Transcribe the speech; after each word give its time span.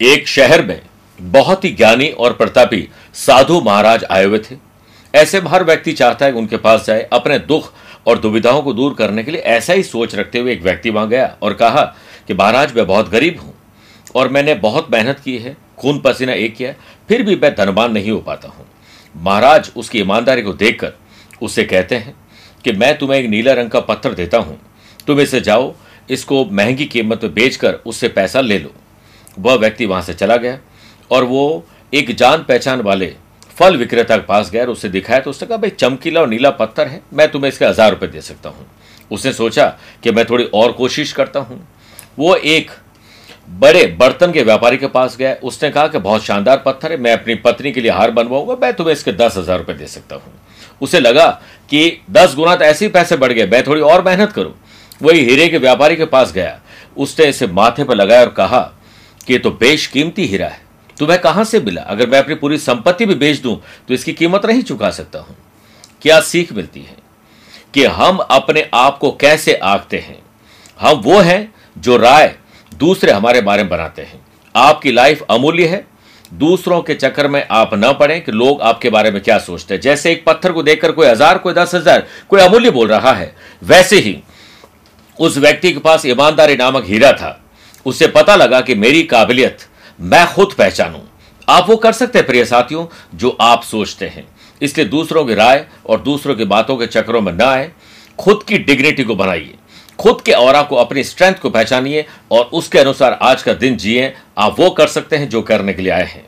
एक 0.00 0.28
शहर 0.28 0.64
में 0.66 0.80
बहुत 1.18 1.64
ही 1.64 1.70
ज्ञानी 1.70 2.08
और 2.08 2.32
प्रतापी 2.32 2.88
साधु 3.14 3.60
महाराज 3.60 4.04
आए 4.04 4.24
हुए 4.24 4.38
थे। 4.40 4.56
ऐसे 5.14 5.40
में 5.40 5.50
हर 5.50 5.64
व्यक्ति 5.64 5.92
चाहता 5.92 6.26
है 6.26 6.32
कि 6.32 6.38
उनके 6.38 6.56
पास 6.56 6.86
जाए, 6.86 7.02
अपने 7.12 7.38
दुख 7.38 7.72
और 8.06 8.18
दुविधाओं 8.18 8.62
को 8.62 8.72
दूर 8.72 8.94
करने 8.94 9.22
के 9.24 9.30
लिए 9.30 9.40
ऐसा 9.40 9.72
ही 9.72 9.82
सोच 9.82 10.14
रखते 10.14 10.38
हुए 10.38 10.52
एक 10.52 10.62
व्यक्ति 10.62 10.90
वहाँ 10.90 11.08
गया 11.08 11.26
और 11.42 11.54
कहा 11.54 11.82
कि 12.28 12.34
महाराज, 12.34 12.74
मैं 12.76 12.86
बहुत 12.86 13.10
गरीब 13.10 13.40
हूँ 13.40 13.54
और 14.14 14.28
मैंने 14.28 14.54
बहुत 14.56 14.90
मेहनत 14.92 15.20
की 15.20 15.36
है, 15.38 15.56
खून 15.78 16.00
पसीना 16.00 16.32
एक 16.32 16.56
किया 16.56 16.72
फिर 17.08 17.22
भी 17.22 17.36
मैं 17.36 17.54
धनवान 17.56 17.92
नहीं 17.92 18.10
हो 18.10 18.18
पाता 18.20 18.48
हूँ। 18.48 18.66
महाराज 19.14 19.70
उसकी 19.76 20.00
ईमानदारी 20.00 20.42
को 20.42 20.52
देखकर 20.54 20.92
उससे 21.42 21.64
कहते 21.64 21.96
हैं 21.96 22.14
कि 22.64 22.72
मैं 22.72 22.96
तुम्हें 22.98 23.18
एक 23.20 23.30
नीला 23.30 23.52
रंग 23.52 23.70
का 23.70 23.80
पत्थर 23.82 24.14
देता 24.14 24.38
हूँ। 24.38 24.60
तुम 25.06 25.20
इसे 25.20 25.40
जाओ, 25.40 25.74
इसको 26.10 26.44
महँगी 26.46 26.84
कीमत 26.86 27.24
में 27.24 27.34
बेचकर 27.34 27.80
उससे 27.86 28.08
पैसा 28.10 28.40
ले 28.40 28.58
लो। 28.58 28.72
वह 29.38 29.54
व्यक्ति 29.54 29.86
वहाँ 29.86 30.02
से 30.02 30.14
चला 30.14 30.36
गया 30.36 30.58
और 31.10 31.24
वो 31.24 31.64
एक 31.92 32.14
जान 32.16 32.42
पहचान 32.42 32.80
वाले 32.80 33.14
फल 33.56 33.76
विक्रेता 33.76 34.16
के 34.16 34.22
पास 34.22 34.50
गया 34.50 34.62
और 34.62 34.70
उसे 34.70 34.88
दिखाया 34.88 35.20
तो 35.20 35.30
उसने 35.30 35.48
कहा, 35.48 35.56
भाई, 35.58 35.70
चमकीला 35.70 36.20
और 36.20 36.28
नीला 36.28 36.50
पत्थर 36.50 36.86
है, 36.86 37.00
मैं 37.12 37.30
तुम्हें 37.30 37.48
इसके 37.48 37.64
हज़ार 37.64 37.90
रुपये 37.90 38.08
दे 38.08 38.20
सकता 38.20 38.48
हूँ। 38.48 38.66
उसने 39.10 39.32
सोचा 39.32 39.66
कि 40.02 40.10
मैं 40.10 40.24
थोड़ी 40.24 40.44
और 40.44 40.72
कोशिश 40.72 41.12
करता 41.12 41.40
हूँ। 41.40 41.66
वो 42.18 42.34
एक 42.36 42.70
बड़े 43.50 43.84
बर्तन 44.00 44.32
के 44.32 44.42
व्यापारी 44.42 44.76
के 44.76 44.86
पास 44.86 45.16
गया। 45.16 45.34
उसने 45.34 45.70
कहा 45.70 45.86
कि, 45.88 45.98
बहुत 45.98 46.24
शानदार 46.24 46.62
पत्थर 46.66 46.92
है, 46.92 46.98
मैं 46.98 47.12
अपनी 47.12 47.34
पत्नी 47.36 47.72
के 47.72 47.80
लिए 47.80 47.90
हार 47.90 48.10
बनवाऊँगा, 48.10 48.56
मैं 48.62 48.72
तुम्हें 48.74 48.92
इसके 48.92 49.12
दस 49.12 49.36
हज़ार 49.36 49.58
रुपये 49.58 49.76
दे 49.76 49.86
सकता 49.86 50.16
हूँ। 50.16 50.32
उसे 50.80 51.00
लगा 51.00 51.28
कि 51.70 52.00
दस 52.10 52.34
गुना 52.34 52.56
तो 52.56 52.64
ऐसे 52.64 52.84
ही 52.84 52.90
पैसे 52.92 53.16
बढ़ 53.16 53.32
गए, 53.32 53.46
मैं 53.46 53.62
थोड़ी 53.66 53.80
और 53.82 54.04
मेहनत 54.04 54.32
करूँ। 54.32 54.54
वही 55.02 55.24
हीरे 55.24 55.48
के 55.48 55.58
व्यापारी 55.58 55.96
के 55.96 56.04
पास 56.04 56.32
गया। 56.32 56.58
उसने 56.96 57.26
इसे 57.26 57.46
माथे 57.46 57.84
पर 57.84 57.94
लगाया 57.94 58.20
और 58.20 58.30
कहा 58.30 58.60
कि 59.30 59.34
ये 59.34 59.38
तो 59.38 59.50
बेशकीमती 59.52 60.24
हीरा 60.26 60.46
है। 60.46 60.60
तुम्हें 60.96 61.18
कहाँ 61.20 61.42
से 61.44 61.58
मिला? 61.60 61.82
अगर 61.82 62.08
मैं 62.10 62.18
अपनी 62.18 62.34
पूरी 62.34 62.56
संपत्ति 62.58 63.06
भी 63.06 63.14
बेच 63.16 63.38
दूँ 63.38 63.54
तो 63.88 63.94
इसकी 63.94 64.12
कीमत 64.12 64.46
नहीं 64.46 64.62
चुका 64.62 64.90
सकता 64.90 65.18
हूँ। 65.18 65.36
क्या 66.02 66.20
सीख 66.20 66.52
मिलती 66.52 66.80
है 66.80 66.96
कि 67.74 67.84
हम 67.86 68.18
अपने 68.18 68.68
आप 68.74 68.98
को 68.98 69.10
कैसे 69.12 69.54
आंकते 69.54 69.98
हैं? 69.98 70.18
हम 70.80 70.96
वो 70.98 71.18
हैं 71.20 71.54
जो 71.78 71.96
राय 71.96 72.34
दूसरे 72.72 73.12
हमारे 73.12 73.40
बारे 73.40 73.62
में 73.62 73.70
बनाते 73.70 74.02
हैं। 74.02 74.20
आपकी 74.54 74.92
लाइफ 74.92 75.22
अमूल्य 75.30 75.66
है। 75.66 75.84
दूसरों 76.34 76.80
के 76.82 76.94
चक्कर 76.94 77.28
में 77.28 77.46
आप 77.50 77.70
न 77.74 77.92
पड़े 77.92 78.18
कि 78.20 78.32
लोग 78.32 78.62
आपके 78.62 78.90
बारे 78.90 79.10
में 79.10 79.22
क्या 79.22 79.38
सोचते 79.40 79.74
हैं। 79.74 79.80
जैसे 79.80 80.12
एक 80.12 80.24
पत्थर 80.26 80.52
को 80.52 80.62
देखकर 80.62 80.92
कोई 80.92 81.06
हज़ार, 81.06 81.38
कोई 81.38 81.54
दस 81.54 81.74
हज़ार, 81.74 82.06
कोई 82.28 82.40
अमूल्य 82.40 82.70
बोल 82.70 82.88
रहा 82.88 83.12
है, 83.12 83.34
वैसे 83.62 83.98
ही 83.98 84.16
उस 85.18 85.36
व्यक्ति 85.38 85.72
के 85.72 85.78
पास 85.80 86.06
ईमानदारी 86.06 86.56
नामक 86.56 86.84
हीरा 86.86 87.12
था। 87.12 87.39
उसे 87.86 88.06
पता 88.06 88.36
लगा 88.36 88.60
कि 88.60 88.74
मेरी 88.74 89.02
काबिलियत 89.02 89.58
मैं 90.00 90.26
खुद 90.26 90.54
पहचानूं। 90.58 91.00
आप 91.48 91.70
वो 91.70 91.76
कर 91.76 91.92
सकते 91.92 92.18
हैं, 92.18 92.26
प्रिय 92.26 92.44
साथियों, 92.44 92.86
जो 93.14 93.36
आप 93.40 93.62
सोचते 93.62 94.06
हैं। 94.06 94.28
इसलिए 94.62 94.86
दूसरों 94.86 95.24
की 95.24 95.34
राय 95.34 95.66
और 95.86 96.00
दूसरों 96.00 96.34
की 96.34 96.44
बातों 96.44 96.76
के 96.76 96.86
चक्रों 96.86 97.20
में 97.20 97.32
न 97.32 97.40
आए। 97.40 97.72
खुद 98.18 98.42
की 98.48 98.58
डिग्निटी 98.58 99.04
को 99.04 99.14
बनाइए 99.14 99.54
खुद 99.98 100.20
के 100.20 100.32
और 100.32 100.62
को 100.62 100.76
अपनी 100.76 101.04
स्ट्रेंथ 101.04 101.34
को 101.34 101.50
पहचानिए 101.50 102.06
और 102.30 102.44
उसके 102.44 102.78
अनुसार 102.78 103.18
आज 103.22 103.42
का 103.42 103.52
दिन 103.52 103.76
जिए। 103.76 104.14
आप 104.38 104.60
वो 104.60 104.70
कर 104.70 104.86
सकते 104.86 105.16
हैं 105.16 105.28
जो 105.28 105.42
करने 105.42 105.72
के 105.72 105.82
लिए 105.82 105.92
आए 105.92 106.04
हैं। 106.04 106.26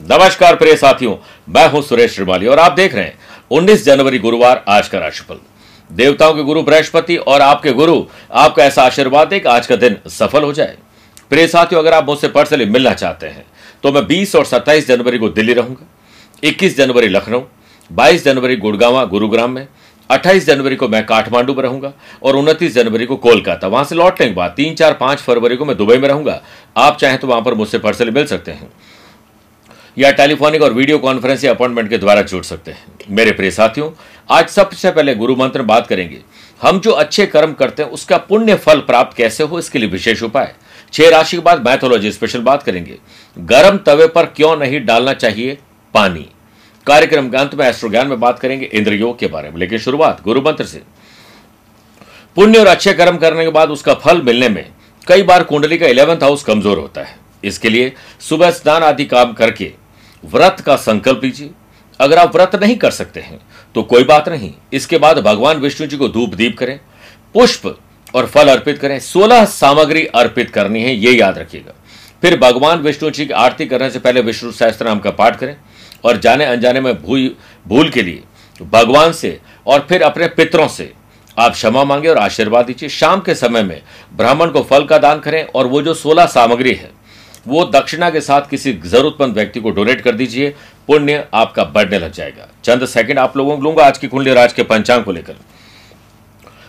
नमस्कार, 0.00 0.56
प्रिय 0.56 0.76
साथियों, 0.76 1.16
मैं 1.48 1.68
हूँ 1.68 1.82
सुरेश 1.82 2.14
श्रीमाली 2.14 2.46
और 2.46 2.58
आप 2.58 2.72
देख 2.72 2.94
रहे 2.94 3.04
हैं 3.04 3.18
19 3.50 3.84
जनवरी 3.84 4.18
गुरुवार 4.18 4.64
आज 4.68 4.88
का 4.88 4.98
राशिफल। 4.98 5.38
देवताओं 5.90 6.34
के 6.34 6.42
गुरु, 6.42 6.62
बृहस्पति 6.62 7.16
और 7.16 7.40
आपके 7.42 7.72
गुरु, 7.72 8.02
आपका 8.32 8.64
ऐसा 8.64 8.82
आशीर्वाद 8.82 9.32
है 9.32 9.40
कि 9.40 9.48
आज 9.48 9.66
का 9.66 9.76
दिन 9.76 9.96
सफल 10.08 10.42
हो 10.42 10.52
जाए। 10.52 10.76
प्रिय 11.30 11.46
साथियों, 11.48 11.80
अगर 11.82 11.94
आप 11.94 12.06
मुझसे 12.06 12.28
पर्सनली 12.28 12.64
मिलना 12.66 12.92
चाहते 12.94 13.26
हैं 13.26 13.44
तो 13.82 13.92
मैं 13.92 14.06
20 14.06 14.34
और 14.36 14.44
27 14.44 14.86
जनवरी 14.88 15.18
को 15.18 15.28
दिल्ली 15.30 15.52
रहूँगा 15.52 15.86
21 16.42 16.76
जनवरी 16.76 17.08
लखनऊ 17.08 17.40
22 17.90 18.24
जनवरी 18.24 18.56
गुड़गावा, 18.56 19.04
गुरुग्राम 19.04 19.50
में 19.50 19.66
28 20.10 20.46
जनवरी 20.46 20.76
को 20.76 20.88
मैं 20.88 21.04
काठमांडू 21.06 21.54
में 21.54 21.62
रहूँगा 21.62 21.92
और 22.22 22.36
29 22.36 22.74
जनवरी 22.74 23.06
को 23.06 23.16
कोलकाता। 23.16 23.66
वहाँ 23.66 23.84
से 23.84 23.94
लौटने 23.94 24.26
के 24.26 24.34
बाद 24.34 24.54
तीन 24.56 24.74
चार 24.74 24.92
पाँच 24.94 25.18
फरवरी 25.18 25.56
को 25.56 25.64
मैं 25.64 25.76
दुबई 25.76 25.96
में 25.98 26.08
रहूँगा। 26.08 26.40
आप 26.76 26.96
चाहें 26.96 27.18
तो 27.18 27.26
वहाँ 27.26 27.42
पर 27.42 27.54
मुझसे 27.54 27.78
पर्सनली 27.78 28.10
मिल 28.10 28.26
सकते 28.26 28.50
हैं। 28.50 28.70
या 29.96 30.10
टेलीफोनिक 30.10 30.62
और 30.62 30.72
वीडियो 30.72 30.98
कॉन्फ्रेंस 30.98 31.44
या 31.44 31.52
अपॉइंटमेंट 31.52 31.88
के 31.90 31.98
द्वारा 31.98 32.22
जुड़ 32.22 32.42
सकते 32.44 32.70
हैं। 32.70 32.84
मेरे 33.10 33.32
प्रिय 33.32 33.50
साथियों, 33.50 33.90
आज 34.30 34.48
सबसे 34.48 34.90
पहले 34.90 35.14
गुरु 35.14 35.36
मंत्र 35.36 35.62
बात 35.62 35.86
करेंगे। 35.86 36.18
हम 36.62 36.80
जो 36.80 36.90
अच्छे 36.90 37.26
कर्म 37.26 37.52
करते 37.52 37.82
हैं, 37.82 37.90
उसका 37.90 38.16
पुण्य 38.18 38.54
फल 38.54 38.80
प्राप्त 38.80 39.16
कैसे 39.16 39.44
हो, 39.44 39.58
इसके 39.58 39.78
लिए 39.78 39.88
विशेष 39.88 40.22
उपाय। 40.22 40.54
छह 40.92 41.08
राशि 41.08 41.36
के 41.36 41.42
बाद 41.42 41.66
मैथोलॉजी 41.68 42.12
स्पेशल 42.12 42.40
बात 42.40 42.62
करेंगे। 42.62 42.98
गर्म 43.36 43.78
तवे 43.78 44.06
पर 44.06 44.26
क्यों 44.26 44.56
नहीं 44.56 44.84
डालना 44.84 45.12
चाहिए? 45.12 45.58
पानी। 45.94 46.26
कार्यक्रम 46.86 47.28
के 47.30 47.36
अंत 47.36 47.54
में 47.54 47.66
एस्ट्रो 47.66 47.90
ज्ञान 47.90 48.06
में 48.06 48.20
बात 48.20 48.38
करेंगे 48.38 48.66
इंद्र 48.66 48.92
योग 48.92 49.18
के 49.18 49.26
बारे 49.26 49.50
में। 49.50 49.58
लेकिन 49.58 49.78
शुरुआत 49.78 50.22
गुरु 50.24 50.40
मंत्र 50.40 50.64
से। 50.64 50.82
पुण्य 52.36 52.58
और 52.58 52.66
अच्छे 52.66 52.92
कर्म 52.92 53.16
करने 53.16 53.44
के 53.44 53.50
बाद 53.50 53.70
उसका 53.70 53.94
फल 53.94 54.22
मिलने 54.22 54.48
में 54.48 54.64
कई 55.06 55.22
बार 55.22 55.42
कुंडली 55.42 55.78
का 55.78 55.86
इलेवंथ 55.86 56.22
हाउस 56.22 56.44
कमज़ोर 56.44 56.78
होता 56.78 57.00
है। 57.00 57.18
इसके 57.44 57.68
लिए 57.68 57.92
सुबह 58.20 58.50
स्नान 58.50 58.82
आदि 58.82 59.04
काम 59.04 59.32
करके 59.32 59.72
व्रत 60.26 60.60
का 60.60 60.76
संकल्प 60.78 61.24
लीजिए 61.24 61.50
अगर 62.00 62.18
आप 62.18 62.34
व्रत 62.34 62.54
नहीं 62.56 62.76
कर 62.76 62.90
सकते 62.90 63.20
हैं 63.20 63.38
तो 63.74 63.82
कोई 63.84 64.04
बात 64.04 64.28
नहीं। 64.28 64.52
इसके 64.72 64.98
बाद 64.98 65.18
भगवान 65.20 65.58
विष्णु 65.58 65.86
जी 65.86 65.96
को 65.96 66.08
धूप 66.08 66.34
दीप 66.34 66.56
करें, 66.58 66.78
पुष्प 67.34 67.76
और 68.14 68.26
फल 68.26 68.48
अर्पित 68.48 68.78
करें। 68.78 68.98
सोलह 69.00 69.44
सामग्री 69.44 70.04
अर्पित 70.06 70.50
करनी 70.50 70.82
है, 70.82 70.94
ये 70.94 71.12
याद 71.12 71.38
रखिएगा। 71.38 71.74
फिर 72.22 72.38
भगवान 72.40 72.78
विष्णु 72.80 73.10
जी 73.10 73.26
की 73.26 73.32
आरती 73.34 73.66
करने 73.66 73.90
से 73.90 73.98
पहले 73.98 74.20
विष्णु 74.22 74.52
सहस्त्र 74.52 74.84
नाम 74.84 74.98
का 74.98 75.10
पाठ 75.12 75.38
करें 75.38 75.56
और 76.04 76.16
जाने 76.16 76.44
अनजाने 76.44 76.80
में 76.80 76.94
भूल 76.96 77.30
भूल 77.66 77.90
के 77.90 78.02
लिए 78.02 78.22
भगवान 78.62 79.12
से 79.12 79.38
और 79.66 79.86
फिर 79.88 80.02
अपने 80.02 80.28
पितरों 80.28 80.68
से 80.68 80.92
आप 81.36 81.52
क्षमा 81.52 81.84
मांगे 81.84 82.08
और 82.08 82.18
आशीर्वाद 82.18 82.66
दीजिए। 82.66 82.88
शाम 82.88 83.20
के 83.20 83.34
समय 83.34 83.62
में 83.62 83.80
ब्राह्मण 84.16 84.50
को 84.50 84.62
फल 84.62 84.84
का 84.84 84.98
दान 84.98 85.18
करें 85.20 85.42
और 85.44 85.66
वो 85.66 85.82
जो 85.82 85.94
सोलह 85.94 86.26
सामग्री 86.28 86.72
है 86.74 86.90
वो 87.46 87.64
दक्षिणा 87.64 88.10
के 88.10 88.20
साथ 88.20 88.48
किसी 88.50 88.72
जरूरतमंद 88.72 89.34
व्यक्ति 89.34 89.60
को 89.60 89.70
डोनेट 89.70 90.00
कर 90.00 90.12
दीजिए। 90.12 90.54
पुण्य 90.86 91.26
आपका 91.34 91.64
बढ़ने 91.64 91.98
लग 91.98 92.12
जाएगा। 92.12 92.48
चंद 92.64 92.86
सेकंड 92.86 93.18
आप 93.18 93.36
लोगों 93.36 93.56
को 93.56 93.62
लूँगा 93.62 93.84
आज 93.84 93.98
की 93.98 94.08
कुंडली 94.08 94.32
राज 94.32 94.52
के 94.52 94.62
पंचांग 94.62 95.04
को 95.04 95.12
लेकर। 95.12 95.32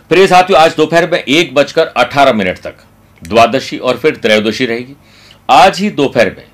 प्रिय 0.08 0.26
साथियों, 0.26 0.60
आज 0.60 0.76
दोपहर 0.76 1.10
में 1.10 1.18
एक 1.18 1.54
बजकर 1.54 1.86
अठारह 1.86 2.32
मिनट 2.32 2.58
तक 2.58 2.74
द्वादशी 3.22 3.78
और 3.78 3.98
फिर 3.98 4.16
त्रयोदशी 4.16 4.66
रहेगी। 4.66 4.94
आज 5.50 5.78
ही 5.78 5.90
दोपहर 5.90 6.26
में 6.26 6.44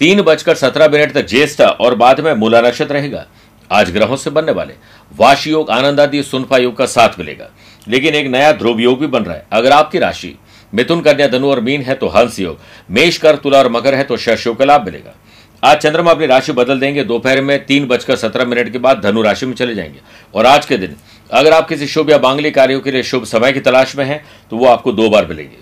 तीन 0.00 0.22
बजकर 0.22 0.54
सत्रह 0.54 0.88
मिनट 0.88 1.12
तक 1.12 1.26
ज्येष्ठ 1.26 1.60
और 1.60 1.94
बाद 1.94 2.20
में 2.20 2.32
मूला 2.34 2.60
नक्षत्र 2.60 2.94
रहेगा। 2.94 3.26
आज 3.72 3.90
ग्रहों 3.90 4.16
से 4.16 4.30
बनने 4.30 4.52
वाले 4.52 4.74
वाश 5.16 5.46
योग 5.46 5.70
आनंद 5.70 6.00
आदि 6.00 6.22
सुनफा 6.22 6.56
योग 6.56 6.76
का 6.76 6.86
साथ 6.86 7.18
मिलेगा। 7.18 7.48
लेकिन 7.88 8.14
एक 8.14 8.26
नया 8.26 8.52
ध्रुव 8.52 8.80
योग 8.80 9.00
भी 9.00 9.06
बन 9.06 9.22
रहा 9.22 9.34
है। 9.34 9.46
अगर 9.52 9.72
आपकी 9.72 9.98
राशि 9.98 10.38
मिथुन 10.72 11.00
कन्या 11.00 11.26
धनु 11.28 11.50
और 11.50 11.60
मीन 11.60 11.82
है 11.82 11.94
तो 11.94 12.08
हंस 12.08 12.38
योग। 12.38 12.58
मेष 12.90 13.18
कर 13.18 13.36
तुला 13.36 13.58
और 13.58 13.68
मकर 13.68 13.94
है 13.94 14.04
तो 14.04 14.16
शश 14.16 14.46
योग 14.46 14.56
का 14.56 14.64
लाभ 14.64 14.84
मिलेगा। 14.84 15.14
आज 15.62 15.78
चंद्रमा 15.78 16.10
अपनी 16.10 16.26
राशि 16.26 16.52
बदल 16.52 16.80
देंगे। 16.80 17.04
दोपहर 17.04 17.40
में 17.42 17.64
तीन 17.66 17.86
बजकर 17.86 18.16
सत्रह 18.16 18.44
मिनट 18.44 18.72
के 18.72 18.78
बाद 18.78 19.00
धनु 19.00 19.22
राशि 19.22 19.46
में 19.46 19.54
चले 19.54 19.74
जाएँगे। 19.74 20.00
और 20.34 20.46
आज 20.46 20.66
के 20.66 20.76
दिन, 20.76 20.94
अगर 21.30 21.52
आप 21.52 21.68
किसी 21.68 21.86
शुभ 21.86 22.10
या 22.10 22.18
बांगली 22.18 22.50
कार्यों 22.50 22.80
के 22.80 22.90
लिए 22.90 23.02
शुभ 23.02 23.24
समय 23.24 23.52
की 23.52 23.60
तलाश 23.60 23.96
में 23.96 24.04
हैं 24.04 24.24
तो 24.50 24.56
वो 24.56 24.66
आपको 24.66 24.92
दो 24.92 25.08
बार 25.10 25.26
मिलेंगे। 25.26 25.56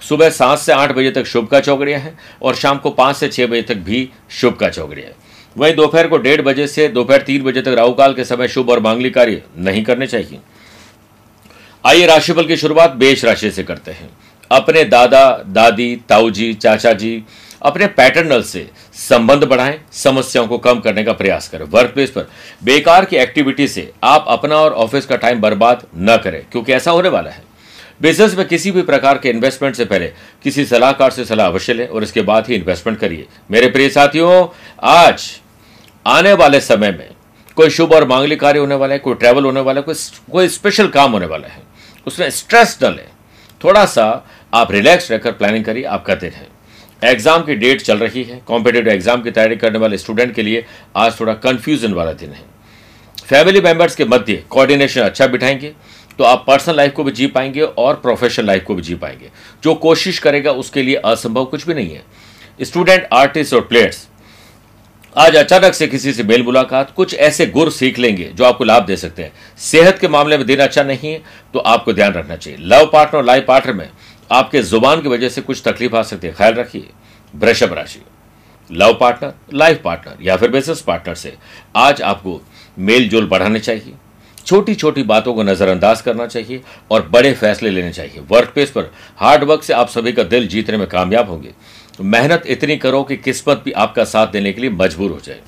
सुबह 0.00 0.30
सात 0.30 0.58
से 0.58 0.72
आठ 0.72 0.92
बजे 0.92 1.10
तक 1.10 1.26
शुभ 1.26 1.46
का 1.46 1.60
चौकड़िया 1.60 1.98
है 1.98 2.16
और 2.42 2.54
शाम 2.54 2.78
को 2.78 2.90
पाँच 2.90 3.16
से 3.16 3.28
छह 3.28 3.46
बजे 3.46 3.62
तक 3.62 3.76
भी 3.76 4.08
शुभ 4.30 4.56
का 4.56 4.68
चौकड़िया 4.68 5.06
है। 5.06 5.14
वहीं 5.56 5.74
दोपहर 5.74 6.08
को 6.08 6.18
डेढ़ 6.18 6.40
बजे 6.42 6.66
से 6.66 6.88
दोपहर 6.88 7.22
तीन 7.22 7.42
बजे 7.42 7.62
तक 7.62 7.68
राहुकाल 7.68 8.14
के 8.14 8.24
समय 8.24 8.48
शुभ 8.48 8.70
और 8.70 8.80
मांगली 8.80 9.10
कार्य 9.10 9.42
नहीं 9.58 9.82
करने 9.84 10.06
चाहिए। 10.06 10.38
आइए 11.84 12.06
राशिफल 12.06 12.46
की 12.46 12.56
शुरुआत 12.56 12.92
बेश 12.92 13.24
राशि 13.24 13.50
से 13.50 13.62
करते 13.62 13.90
हैं। 13.90 14.08
अपने 14.50 14.84
दादा, 14.84 15.30
दादी 15.46 15.94
ताऊ 16.08 16.30
जी 16.30 16.52
चाचा 16.54 16.92
जी 16.92 17.22
अपने 17.62 17.86
पैटर्नल 17.88 18.42
से 18.42 18.68
संबंध 18.94 19.44
बढ़ाएँ, 19.44 19.80
समस्याओं 19.92 20.46
को 20.48 20.58
कम 20.58 20.80
करने 20.80 21.04
का 21.04 21.12
प्रयास 21.12 21.48
करें। 21.48 21.64
वर्क 21.64 21.90
प्लेस 21.90 22.10
पर 22.10 22.28
बेकार 22.64 23.04
की 23.04 23.16
एक्टिविटी 23.16 23.68
से 23.68 23.90
आप 24.04 24.24
अपना 24.28 24.56
और 24.56 24.72
ऑफ़िस 24.74 25.06
का 25.06 25.16
टाइम 25.16 25.40
बर्बाद 25.40 25.86
न 25.96 26.16
करें, 26.16 26.42
क्योंकि 26.52 26.72
ऐसा 26.72 26.90
होने 26.90 27.08
वाला 27.08 27.30
है। 27.30 27.42
बिज़नेस 28.02 28.34
में 28.34 28.46
किसी 28.48 28.70
भी 28.70 28.82
प्रकार 28.82 29.18
के 29.18 29.30
इन्वेस्टमेंट 29.30 29.76
से 29.76 29.84
पहले 29.84 30.06
किसी 30.44 30.64
सलाहकार 30.64 31.10
से 31.10 31.24
सलाह 31.24 31.46
अवश्य 31.46 31.72
लें 31.72 31.86
और 31.88 32.02
इसके 32.02 32.22
बाद 32.22 32.48
ही 32.48 32.54
इन्वेस्टमेंट 32.54 32.98
करिए। 32.98 33.26
मेरे 33.50 33.68
प्रिय 33.68 33.88
साथियों, 33.88 34.46
आज 34.82 35.28
आने 36.06 36.32
वाले 36.32 36.60
समय 36.60 36.90
में 36.90 37.08
कोई 37.56 37.70
शुभ 37.70 37.92
और 37.92 38.06
मांगलिक 38.08 38.40
कार्य 38.40 38.58
होने 38.58 38.74
वाला 38.74 38.92
है, 38.92 38.98
कोई 38.98 39.14
ट्रैवल 39.14 39.44
होने 39.44 39.60
वाला 39.60 39.80
है, 39.80 39.84
कोई 39.84 39.94
कोई 40.32 40.48
स्पेशल 40.48 40.88
काम 40.88 41.12
होने 41.12 41.26
वाला 41.26 41.48
है। 41.48 41.62
उसमें 42.06 42.28
स्ट्रेस 42.30 42.78
न 42.82 42.86
लें। 42.86 43.06
थोड़ा 43.64 43.84
सा 43.86 44.04
आप 44.52 44.70
रिलैक्स 44.72 45.10
रहकर 45.10 45.32
प्लानिंग 45.32 45.64
करिए, 45.64 45.84
आप 45.84 46.04
करते 46.04 46.28
रहें 46.28 46.46
एग्ज़ाम 47.02 47.42
की 47.44 47.54
डेट 47.54 47.82
चल 47.82 47.98
रही 47.98 48.22
है 48.24 48.40
कॉम्पिटेटिव 48.46 48.92
एग्ज़ाम 48.92 49.22
की 49.22 49.30
तैयारी 49.30 49.56
करने 49.56 49.78
वाले 49.78 49.98
स्टूडेंट 49.98 50.34
के 50.34 50.42
लिए 50.42 50.64
आज 50.96 51.18
थोड़ा 51.20 51.34
कंफ्यूजन 51.34 51.92
वाला 51.92 52.12
दिन 52.14 52.30
है। 52.30 52.44
फैमिली 53.18 53.60
मेंबर्स 53.60 53.96
के 53.96 54.04
मध्य 54.06 54.42
कोऑर्डिनेशन 54.50 55.00
अच्छा 55.00 55.26
बिठाएँगे 55.26 55.72
तो 56.18 56.24
आप 56.24 56.44
पर्सनल 56.46 56.76
लाइफ 56.76 56.92
को 56.92 57.04
भी 57.04 57.12
जी 57.12 57.26
पाएँगे 57.28 57.60
और 57.60 57.94
प्रोफेशनल 57.96 58.46
लाइफ 58.46 58.64
को 58.64 58.74
भी 58.74 58.82
जी 58.82 58.94
पाएँगे। 58.96 59.30
जो 59.64 59.74
कोशिश 59.76 60.18
करेगा 60.18 60.52
उसके 60.54 60.82
लिए 60.82 60.94
असंभव 60.96 61.44
कुछ 61.46 61.66
भी 61.66 61.74
नहीं 61.74 61.94
है। 61.94 62.02
स्टूडेंट 62.60 63.08
आर्टिस्ट 63.12 63.54
और 63.54 63.60
प्लेयर्स 63.62 64.06
आज 65.16 65.36
अचानक 65.36 65.74
से 65.74 65.86
किसी 65.88 66.12
से 66.12 66.22
मेल 66.22 66.42
मुलाकात, 66.42 66.90
कुछ 66.90 67.14
ऐसे 67.16 67.46
गुर 67.48 67.70
सीख 67.70 67.98
लेंगे 67.98 68.24
जो 68.26 68.44
आपको 68.44 68.64
लाभ 68.64 68.84
दे 68.86 68.96
सकते 68.96 69.22
हैं। 69.22 69.32
सेहत 69.60 69.98
के 69.98 70.08
मामले 70.08 70.36
में 70.38 70.46
दिन 70.46 70.60
अच्छा 70.60 70.82
नहीं 70.82 71.12
है 71.12 71.22
तो 71.54 71.58
आपको 71.60 71.92
ध्यान 71.92 72.12
रखना 72.12 72.36
चाहिए। 72.36 72.58
लव 72.62 72.90
पार्टनर 72.92 73.18
और 73.18 73.24
लाइफ 73.24 73.44
पार्टनर 73.48 73.74
में 73.74 73.88
आपके 74.30 74.62
ज़ुबान 74.62 75.02
की 75.02 75.08
वजह 75.08 75.28
से 75.28 75.40
कुछ 75.40 75.62
तकलीफ़ 75.64 75.96
आ 75.96 76.02
सकती 76.02 76.26
है। 76.26 76.32
ख्याल 76.32 76.54
रखिए, 76.54 76.88
वृषभ 77.34 77.72
राशि। 77.72 78.00
लव 78.70 78.96
पार्टनर, 79.00 79.32
लाइफ 79.54 79.80
पार्टनर 79.82 80.16
या 80.22 80.36
फिर 80.36 80.50
बिज़नेस 80.50 80.80
पार्टनर 80.80 81.14
से 81.14 81.36
आज 81.76 82.02
आपको 82.02 82.40
मेल 82.78 83.08
जोल 83.08 83.26
बढ़ाने 83.26 83.60
चाहिए। 83.60 83.94
छोटी 84.46 84.74
छोटी 84.74 85.02
बातों 85.02 85.34
को 85.34 85.42
नजरअंदाज 85.42 86.00
करना 86.00 86.26
चाहिए 86.26 86.62
और 86.90 87.08
बड़े 87.08 87.32
फैसले 87.32 87.70
लेने 87.70 87.92
चाहिए। 87.92 88.20
वर्क 88.20 88.48
प्लेस 88.48 88.70
पर 88.70 88.90
हार्ड 89.16 89.44
वर्क 89.44 89.62
से 89.62 89.72
आप 89.72 89.88
सभी 89.88 90.12
का 90.12 90.22
दिल 90.22 90.48
जीतने 90.48 90.76
में 90.76 90.86
कामयाब 90.86 91.30
होंगे। 91.30 91.54
मेहनत 92.00 92.42
इतनी 92.46 92.76
करो 92.76 93.02
कि 93.02 93.16
किस्मत 93.16 93.62
भी 93.64 93.72
आपका 93.72 94.04
साथ 94.04 94.26
देने 94.26 94.52
के 94.52 94.60
लिए 94.60 94.70
मजबूर 94.70 95.10
हो 95.10 95.20
जाए। 95.20 95.40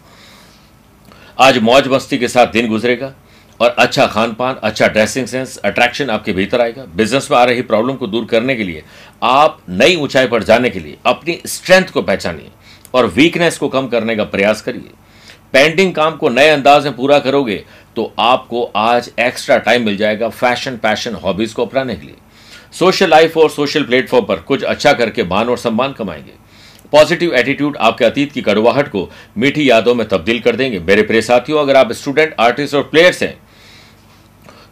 आज 1.41 1.59
मौज 1.59 1.89
मस्ती 1.89 2.19
के 2.19 2.29
साथ 2.29 2.47
दिन 2.47 2.69
गुजरेगा। 2.69 3.13
और 3.61 3.75
अच्छा 3.79 4.07
खान 4.07 4.33
पान 4.35 4.57
अच्छा 4.63 4.87
ड्रेसिंग 4.89 5.27
सेंस 5.27 5.57
अट्रैक्शन 5.59 6.11
आपके 6.11 6.33
भीतर 6.33 6.61
आएगा। 6.61 6.85
बिज़नेस 6.97 7.29
में 7.31 7.37
आ 7.39 7.43
रही 7.45 7.63
प्रॉब्लम 7.63 7.95
को 7.95 8.07
दूर 8.07 8.25
करने 8.25 8.55
के 8.57 8.65
लिए, 8.65 8.83
आप 9.23 9.59
नई 9.71 9.97
ऊंचाई 9.97 10.27
पर 10.27 10.43
जाने 10.43 10.71
के 10.71 10.81
लिए 10.81 10.97
अपनी 11.07 11.41
स्ट्रेंथ 11.47 11.91
को 11.91 12.03
पहचानिए 12.03 12.51
और 12.95 13.07
वीकनेस 13.09 13.59
को 13.59 13.69
कम 13.69 13.89
करने 13.89 14.17
का 14.17 14.25
प्रयास 14.27 14.63
करिए। 14.63 14.91
पेंटिंग 15.53 15.95
काम 15.95 16.17
को 16.17 16.29
नए 16.29 16.49
अंदाज 16.49 16.85
में 16.85 16.97
पूरा 16.97 17.19
करोगे 17.19 17.65
तो 17.97 18.13
आपको 18.19 18.63
आज 18.77 19.11
एक्स्ट्रा 19.21 19.57
टाइम 19.59 19.85
मिल 19.87 19.97
जाएगा 19.97 20.29
फ़ैशन 20.31 20.77
पैशन 20.77 21.15
हॉबीज 21.15 21.53
को 21.53 21.65
अपनाने 21.65 21.97
के 21.97 22.07
लिए। 22.07 22.17
सोशल 22.73 23.11
लाइफ 23.11 23.37
और 23.37 23.51
सोशल 23.51 23.85
प्लेटफॉर्म 23.85 24.27
पर 24.27 24.41
कुछ 24.41 24.63
अच्छा 24.65 24.93
करके 24.93 25.25
मान 25.25 25.49
और 25.49 25.59
सम्मान 25.59 25.93
कमाएँगे। 25.93 26.39
पॉजिटिव 26.93 27.35
एटीट्यूड 27.35 27.77
आपके 27.79 28.05
अतीत 28.05 28.33
की 28.33 28.43
कड़वाहट 28.43 28.89
को 28.89 29.09
मीठी 29.39 29.69
यादों 29.71 29.95
में 29.95 30.07
तब्दील 30.09 30.41
कर 30.41 30.57
देंगे। 30.57 30.79
मेरे 30.79 31.03
प्रिय 31.03 31.23
साथियों, 31.23 31.61
अगर 31.61 31.77
आप 31.77 31.93
स्टूडेंट 31.93 32.35
आर्टिस्ट 32.41 32.75
और 32.75 32.83
प्लेयर्स 32.83 33.23
हैं 33.23 33.35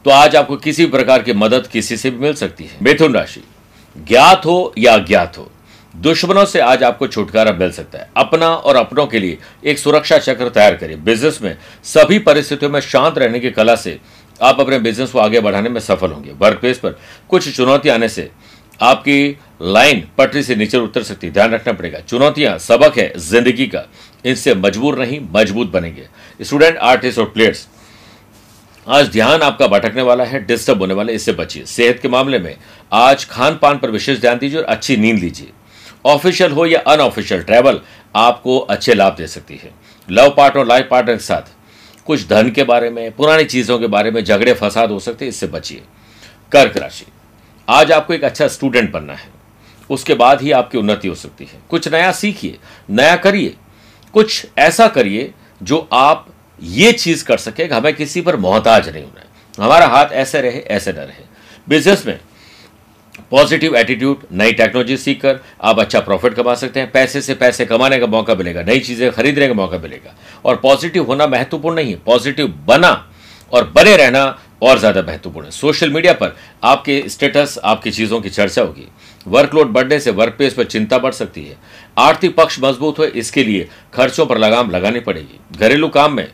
तो 0.05 0.11
आज 0.11 0.37
आपको 0.37 0.57
किसी 0.59 0.87
प्रकार 0.87 1.23
की 1.23 1.33
मदद 1.35 1.67
किसी 1.67 1.97
से 1.97 2.11
भी 2.11 2.19
मिल 2.19 2.35
सकती 2.35 2.65
है। 2.65 2.77
मिथुन 2.83 3.15
राशि, 3.15 3.43
ज्ञात 3.97 4.47
हो 4.47 4.75
या 4.79 4.93
अज्ञात 4.95 5.39
हो, 5.39 5.51
दुश्मनों 5.95 6.45
से 6.45 6.61
आज 6.61 6.83
आपको 6.83 7.07
छुटकारा 7.07 7.53
मिल 7.53 7.71
सकता 7.73 7.99
है। 7.99 8.11
अपना 8.17 8.49
और 8.49 8.77
अपनों 8.77 9.07
के 9.07 9.19
लिए 9.19 9.39
एक 9.65 9.79
सुरक्षा 9.79 10.19
चक्र 10.19 10.49
तैयार 10.49 10.77
करिए 10.77 10.97
बिज़नेस 10.99 11.39
में 11.43 11.57
सभी 11.85 12.19
परिस्थितियों 12.21 12.71
में 12.71 12.81
शांत 12.81 13.19
रहने 13.19 13.41
की 13.41 13.51
कला 13.51 13.75
से 13.77 13.99
आप 14.41 14.61
अपने 14.61 14.79
बिज़नेस 14.79 15.11
को 15.11 15.19
आगे 15.19 15.41
बढ़ाने 15.41 15.69
में 15.69 15.81
सफल 15.81 16.11
होंगे। 16.11 16.33
वर्क 16.33 16.61
प्लेस 16.61 16.79
पर 16.79 16.99
कुछ 17.31 17.57
चुनौती 17.57 17.89
आने 17.89 18.09
से 18.09 18.31
आपकी 18.81 19.37
लाइन 19.65 20.03
पटरी 20.19 20.43
से 20.43 20.55
नीचे 20.57 20.79
उतर 20.79 21.03
सकती 21.03 21.27
है। 21.27 21.33
ध्यान 21.33 21.51
रखना 21.51 21.73
पड़ेगा। 21.73 22.01
चुनौतियाँ 22.01 22.59
सबक 22.59 22.99
है, 22.99 23.13
ज़िंदगी 23.19 23.67
का। 23.67 23.83
इनसे 24.25 24.55
मजबूर 24.57 24.99
नहीं, 24.99 25.21
मज़बूत 25.33 25.71
बनेंगे। 25.71 26.07
स्टूडेंट, 26.41 26.77
आर्टिस्ट 26.77 27.19
और 27.19 27.25
प्लेयर्स 27.27 27.67
आज 28.89 29.09
ध्यान 29.09 29.43
आपका 29.43 29.67
भटकने 29.67 30.03
वाला 30.03 30.25
है 30.25 30.47
डिस्टर्ब 30.47 30.79
होने 30.79 30.95
वाला 30.95 31.11
है 31.11 31.15
इससे 31.15 31.33
बचिए। 31.33 31.65
सेहत 31.65 31.99
के 32.03 32.09
मामले 32.09 32.39
में 32.39 32.57
आज 32.93 33.25
खान 33.25 33.59
पान 33.63 33.79
पर 33.79 33.91
विशेष 33.91 34.21
ध्यान 34.21 34.39
दीजिए 34.39 34.59
और 34.59 34.65
अच्छी 34.65 34.97
नींद 34.97 35.19
लीजिए। 35.19 35.51
ऑफिशियल 36.07 36.53
हो 36.53 36.67
या 36.67 36.81
अनऑफिशियल 36.81 37.43
ट्रैवल 37.43 37.81
आपको 38.17 38.59
अच्छे 38.59 38.95
लाभ 38.95 39.17
दे 39.17 39.27
सकती 39.27 39.57
है। 39.57 39.71
लव 40.11 40.35
पार्टनर 40.37 40.67
लाइफ 40.67 40.89
पार्टनर 40.91 41.17
के 41.17 41.23
साथ। 41.23 41.43
कुछ 42.07 42.27
धन 42.29 42.51
के 42.51 42.65
बारे 42.65 42.91
में, 42.91 43.13
पुरानी 43.13 43.45
चीज़ों 43.45 43.79
के 43.79 43.87
बारे 43.87 44.11
में 44.11 44.25
झगड़े, 44.25 44.55
फसाद 44.55 44.91
हो 44.91 45.01
सकते 45.01 45.25
हैं, 45.25 45.31
इससे 45.31 45.47
बचिए। 45.47 45.83
कर्क 46.53 46.77
राशि। 46.77 47.07
आज 47.69 47.93
आपको 47.93 48.15
एक 48.15 48.25
अच्छा 48.25 48.49
स्टूडेंट 48.49 48.93
बनना 48.93 49.13
है। 49.13 49.29
उसके 49.91 50.15
बाद 50.15 50.43
ही 50.43 50.51
आपकी 50.51 50.79
उन्नति 50.79 51.09
हो 51.09 51.15
सकती 51.15 51.45
है। 51.45 51.61
कुछ 51.71 51.89
नया 51.89 52.13
सीखिए, 52.13 52.59
नया 52.91 53.17
करिए। 53.17 53.55
कुछ 54.13 54.47
ऐसा 54.59 54.89
करिए 54.89 55.35
जो 55.63 55.89
आप 55.93 56.29
ये 56.59 56.93
चीज़ 56.93 57.25
कर 57.25 57.39
सके 57.39 57.65
हमें 57.67 57.95
किसी 57.95 58.21
पर 58.21 58.37
मोहताज 58.37 58.89
नहीं 58.89 59.03
होना 59.03 59.21
है। 59.21 59.27
हमारा 59.59 59.87
हाथ 59.87 60.13
ऐसे 60.15 60.41
रहे, 60.41 60.59
ऐसे 60.61 60.93
न 60.93 60.97
रहे। 60.97 61.25
बिज़नेस 61.69 62.07
में 62.07 62.19
पॉजिटिव 63.31 63.77
एटीट्यूड 63.77 64.21
नई 64.33 64.53
टेक्नोलॉजी 64.53 64.97
सीखकर 64.97 65.41
आप 65.61 65.79
अच्छा 65.81 66.01
प्रॉफिट 66.01 66.35
कमा 66.35 66.55
सकते 66.55 66.81
हैं। 66.81 66.91
पैसे 66.91 67.21
से 67.21 67.35
पैसे 67.35 67.65
कमाने 67.67 67.99
का 67.99 68.07
मौका 68.07 68.35
मिलेगा, 68.35 68.63
नई 68.63 68.81
चीज़ें 68.81 69.11
खरीदने 69.13 69.49
का 69.49 69.55
मौका 69.55 69.79
मिलेगा। 69.79 70.15
और 70.45 70.57
पॉजिटिव 70.57 71.05
होना 71.05 71.27
महत्वपूर्ण 71.27 71.77
नहीं 71.77 71.91
है। 71.91 71.99
पॉजिटिव 72.07 72.47
बना 72.67 72.93
और 73.53 73.65
बने 73.71 73.97
रहना 73.97 74.39
और 74.63 74.79
ज़्यादा 74.79 75.03
महत्वपूर्ण 75.03 75.47
है। 75.47 75.51
सोशल 75.53 75.91
मीडिया 75.91 76.13
पर 76.13 76.37
आपके 76.65 77.03
स्टेटस 77.09 77.59
आपकी 77.65 77.91
चीज़ों 77.91 78.21
की 78.21 78.31
चर्चा 78.31 78.63
होगी। 78.63 78.89
वर्कलोड 79.27 79.73
बढ़ने 79.73 79.99
से 80.01 80.11
वर्क 80.11 80.35
प्लेस 80.37 80.55
पर 80.55 80.65
चिंता 80.65 80.99
बढ़ 80.99 81.13
सकती 81.13 81.45
है। 81.45 81.57
आर्थिक 81.99 82.37
पक्ष 82.37 82.59
मज़बूत 82.61 82.99
हो, 82.99 83.05
इसके 83.05 83.45
लिए 83.45 83.69
खर्चों 83.95 84.27
पर 84.27 84.39
लगाम 84.39 84.71
लगानी 84.71 85.01
पड़ेगी। 85.01 85.39
घरेलू 85.57 85.89
काम 85.89 86.13
में 86.13 86.29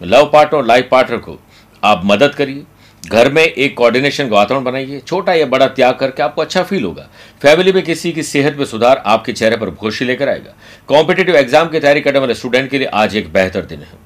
लव 0.00 0.30
पार्टनर 0.32 0.58
और 0.58 0.66
लाइफ 0.66 0.88
पार्टनर 0.90 1.18
को 1.18 1.38
आप 1.82 2.02
मदद 2.04 2.34
करिए। 2.34 2.64
घर 3.02 3.30
में 3.32 3.42
एक 3.42 3.76
कोऑर्डिनेशन 3.76 4.28
का 4.28 4.34
वातावरण 4.36 4.64
बनाइए। 4.64 5.00
छोटा 5.00 5.34
या 5.34 5.46
बड़ा 5.46 5.66
त्याग 5.68 5.94
करके 5.96 6.22
आपको 6.22 6.42
अच्छा 6.42 6.62
फील 6.62 6.84
होगा। 6.84 7.08
फैमिली 7.42 7.72
में 7.72 7.82
किसी 7.84 8.12
की 8.12 8.22
सेहत 8.22 8.56
में 8.58 8.64
सुधार 8.64 9.02
आपके 9.06 9.32
चेहरे 9.32 9.56
पर 9.56 9.70
खुशी 9.72 10.04
लेकर 10.04 10.28
आएगा। 10.28 10.54
कॉम्पिटेटिव 10.88 11.36
एग्ज़ाम 11.36 11.68
की 11.68 11.80
तैयारी 11.80 12.00
करने 12.00 12.18
वाले 12.18 12.34
स्टूडेंट 12.34 12.70
के 12.70 12.78
लिए 12.78 12.88
आज 12.88 13.16
एक 13.16 13.32
बेहतर 13.32 13.62
दिन 13.62 13.80
है। 13.80 13.96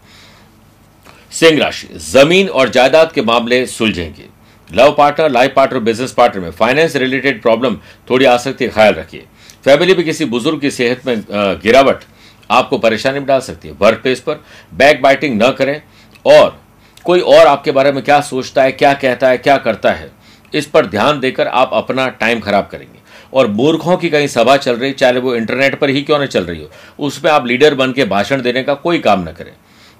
सिंह 1.33 1.59
राशि, 1.61 1.89
ज़मीन 2.03 2.49
और 2.49 2.69
जायदाद 2.69 3.13
के 3.13 3.23
मामले 3.23 3.65
सुलझेंगे। 3.69 4.25
Love 4.71 4.95
partner 4.99 5.31
life 5.31 5.53
partner 5.57 5.81
business 5.81 6.13
partner 6.13 6.43
में 6.43 6.51
फाइनेंस 6.53 6.97
रिलेटेड 6.97 7.41
प्रॉब्लम 7.43 7.77
थोड़ी 8.11 8.25
आ 8.25 8.37
सकती 8.39 8.65
है 8.65 8.71
ख्याल 8.71 8.95
रखिए। 8.95 9.25
फैमिली 9.65 9.95
में 9.95 10.05
किसी 10.05 10.25
बुज़ुर्ग 10.27 10.61
की 10.61 10.71
सेहत 10.73 11.07
में 11.07 11.25
गिरावट 11.63 12.05
आपको 12.51 12.79
परेशानी 12.79 13.19
में 13.19 13.27
डाल 13.27 13.41
सकती 13.41 13.69
है। 13.69 13.75
वर्क 13.81 13.99
प्लेस 13.99 14.21
पर 14.21 14.45
बैक 14.75 15.03
बाइटिंग 15.03 15.43
न 15.43 15.51
करें 15.51 15.83
और 16.27 16.61
कोई 17.05 17.21
और 17.21 17.47
आपके 17.47 17.73
बारे 17.73 17.93
में 17.93 18.03
क्या 18.05 18.21
सोचता 18.21 18.63
है, 18.63 18.73
क्या 18.73 18.95
कहता 18.95 19.29
है, 19.29 19.39
क्या 19.39 19.57
करता 19.57 19.93
है, 19.93 20.11
इस 20.55 20.67
पर 20.67 20.87
ध्यान 20.87 21.21
देकर 21.21 21.49
आप 21.49 21.71
अपना 21.73 22.09
टाइम 22.09 22.41
खराब 22.41 22.69
करेंगे। 22.73 22.99
और 23.35 23.47
मूर्खों 23.47 23.97
की 23.97 24.11
कहीं 24.11 24.27
सभा 24.27 24.57
चल 24.57 24.77
रही, 24.77 24.93
चाहे 24.93 25.19
वो 25.19 25.35
इंटरनेट 25.35 25.79
पर 25.81 25.91
ही 25.91 26.03
क्यों 26.03 26.19
नहीं 26.19 26.29
चल 26.29 26.45
रही 26.45 26.61
हो, 26.61 26.71
उसमें 26.99 27.31
आप 27.33 27.47
लीडर 27.47 27.75
बन 27.75 27.93
के 27.93 28.05
भाषण 28.05 28.43
देने 28.43 28.63
का 28.63 28.75
कोई 28.75 28.99
काम 28.99 29.23
न 29.23 29.33
करें। 29.33 29.53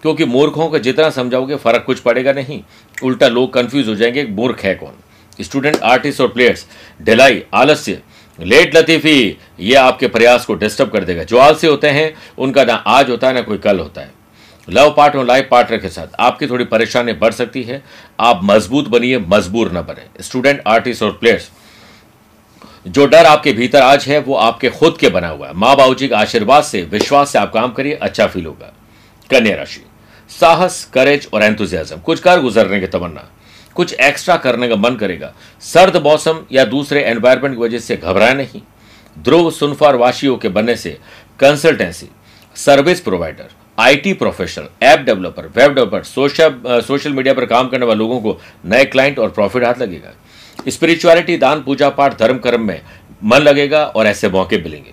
क्योंकि 0.03 0.25
मूर्खों 0.25 0.69
को 0.69 0.79
जितना 0.79 1.11
समझाओगे, 1.11 1.57
फ़र्क 1.57 1.83
कुछ 1.87 2.01
पड़ेगा 2.01 2.33
नहीं। 2.33 2.63
उल्टा 3.05 3.29
लोग 3.29 3.53
कंफ्यूज 3.53 3.89
हो 3.89 3.95
जाएँगे 3.95 4.25
मूर्ख 4.25 4.61
है 4.61 4.75
कौन? 4.75 4.93
स्टूडेंट 5.41 5.77
आर्टिस्ट 5.77 6.21
और 6.21 6.29
प्लेयर्स 6.29 6.67
ढिलाई, 7.03 7.43
आलस्य 7.55 8.01
लेट 8.39 8.77
लतीफी, 8.77 9.39
ये 9.61 9.75
आपके 9.75 10.07
प्रयास 10.07 10.45
को 10.45 10.55
डिस्टर्ब 10.55 10.91
कर 10.91 11.05
देगा। 11.05 11.23
जो 11.23 11.39
आलसी 11.39 11.67
होते 11.67 11.89
हैं, 11.89 12.13
उनका 12.39 12.65
ना 12.65 12.75
आज 12.75 13.11
होता 13.11 13.29
है, 13.29 13.35
ना 13.35 13.41
कोई 13.41 13.59
कल 13.59 13.79
होता 13.79 14.01
है। 14.01 14.11
लव 14.69 14.95
पार्टनर 14.97 15.25
लाइफ 15.25 15.49
पार्टनर 15.51 15.79
के 15.79 15.89
साथ 15.89 16.15
आपकी 16.21 16.47
थोड़ी 16.47 16.65
परेशानी 16.65 17.13
बढ़ 17.13 17.33
सकती 17.33 17.63
है। 17.63 17.83
आप 18.21 18.41
मज़बूत 18.45 18.89
बनिए, 18.89 19.19
मजबूर 19.19 19.73
न 19.73 19.83
बने। 19.83 20.23
स्टूडेंट 20.23 20.63
आर्टिस्ट 20.67 21.03
और 21.03 21.11
प्लेयर्स 21.11 21.51
जो 22.87 23.07
डर 23.07 23.27
आपके 23.27 23.53
भीतर 23.53 23.83
आज 23.83 24.05
है, 24.05 24.19
वो 24.19 24.35
आपके 24.35 24.69
खुद 24.71 24.97
के 24.99 25.09
बना 25.09 25.29
हुआ 25.29 25.49
है। 25.49 25.55
माँ 25.55 25.77
बाबू 25.77 25.95
जी 25.95 26.09
के 26.09 26.15
आशीर्वाद 26.15 26.65
से, 26.65 26.83
विश्वास 26.83 27.33
से 27.33 27.39
आप 27.39 27.53
काम 27.53 27.73
करिए 27.73 27.95
अच्छा 27.95 28.27
फील 28.27 28.47
होगा। 28.47 28.73
कन्या 29.31 29.57
राशि, 29.57 29.85
साहस 30.31 30.85
करेज 30.85 31.29
और 31.33 31.43
एंथुजियाज्म 31.43 31.97
कुछ 31.97 32.21
कर 32.21 32.41
गुजरने 32.41 32.81
की 32.81 32.87
तमन्ना। 32.87 33.29
कुछ 33.77 33.93
एक्स्ट्रा 33.95 34.37
करने 34.37 34.69
का 34.69 34.77
मन 34.77 34.97
करेगा। 34.97 35.33
सर्द 35.63 35.97
मौसम 35.97 36.41
या 36.53 36.65
दूसरे 36.65 37.03
एनवायरमेंट 37.03 37.55
की 37.55 37.61
वजह 37.61 37.79
से 37.79 37.97
घबराए 37.97 38.35
नहीं। 38.35 38.61
ध्रुव 39.17 39.51
सुनफार 39.51 39.97
वाशियों 39.97 40.37
के 40.37 40.49
बनने 40.49 40.77
से 40.77 40.99
consultancy 41.41 42.09
service 42.57 43.01
provider 43.01 43.51
IT 43.79 44.13
professional 44.13 44.69
app 44.83 44.99
developer 44.99 45.47
web 45.47 45.75
developer 45.75 46.03
social 46.03 46.81
social 46.87 47.13
media 47.13 47.35
पर 47.35 47.45
काम 47.47 47.69
करने 47.69 47.87
वाले 47.87 47.99
लोगों 47.99 48.21
को 48.21 48.41
नए 48.65 48.85
क्लाइंट 48.85 49.19
और 49.19 49.31
प्रॉफिट 49.31 49.65
हाथ 49.65 49.79
लगेगा। 49.79 50.13
स्पिरिचुअलिटी 50.69 51.37
दान, 51.37 51.63
पूजा 51.63 51.89
पाठ, 51.89 52.19
धर्म, 52.19 52.39
कर्म 52.39 52.61
में 52.61 52.81
मन 53.25 53.39
लगेगा 53.39 53.85
और 53.87 54.07
ऐसे 54.07 54.29
मौके 54.29 54.59
मिलेंगे। 54.59 54.93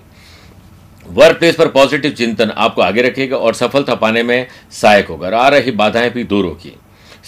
वर्क 1.08 1.38
प्लेस 1.38 1.56
पर 1.56 1.68
पॉजिटिव 1.68 2.12
चिंतन 2.12 2.50
आपको 2.50 2.82
आगे 2.82 3.02
रखेगा 3.02 3.38
और 3.38 3.54
सफलता 3.54 3.96
पाने 3.96 4.24
में 4.24 4.48
सहायक 4.72 5.08
होगा। 5.08 5.28
और 5.28 5.34
आ 5.34 5.48
रही 5.48 5.72
बाधाएँ 5.72 6.10
भी 6.10 6.24
दूर 6.24 6.46
होगी। 6.46 6.76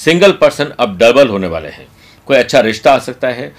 सिंगल 0.02 0.32
पर्सन 0.32 0.72
अब 0.80 0.98
डबल 0.98 1.28
होने 1.28 1.48
वाले 1.48 1.70
हैं। 1.70 1.88
कोई 2.28 2.38
अच्छा 2.38 2.60
रिश्ता 2.62 2.94
आ 2.94 3.00
सकता 3.00 3.28
है। 3.30 3.52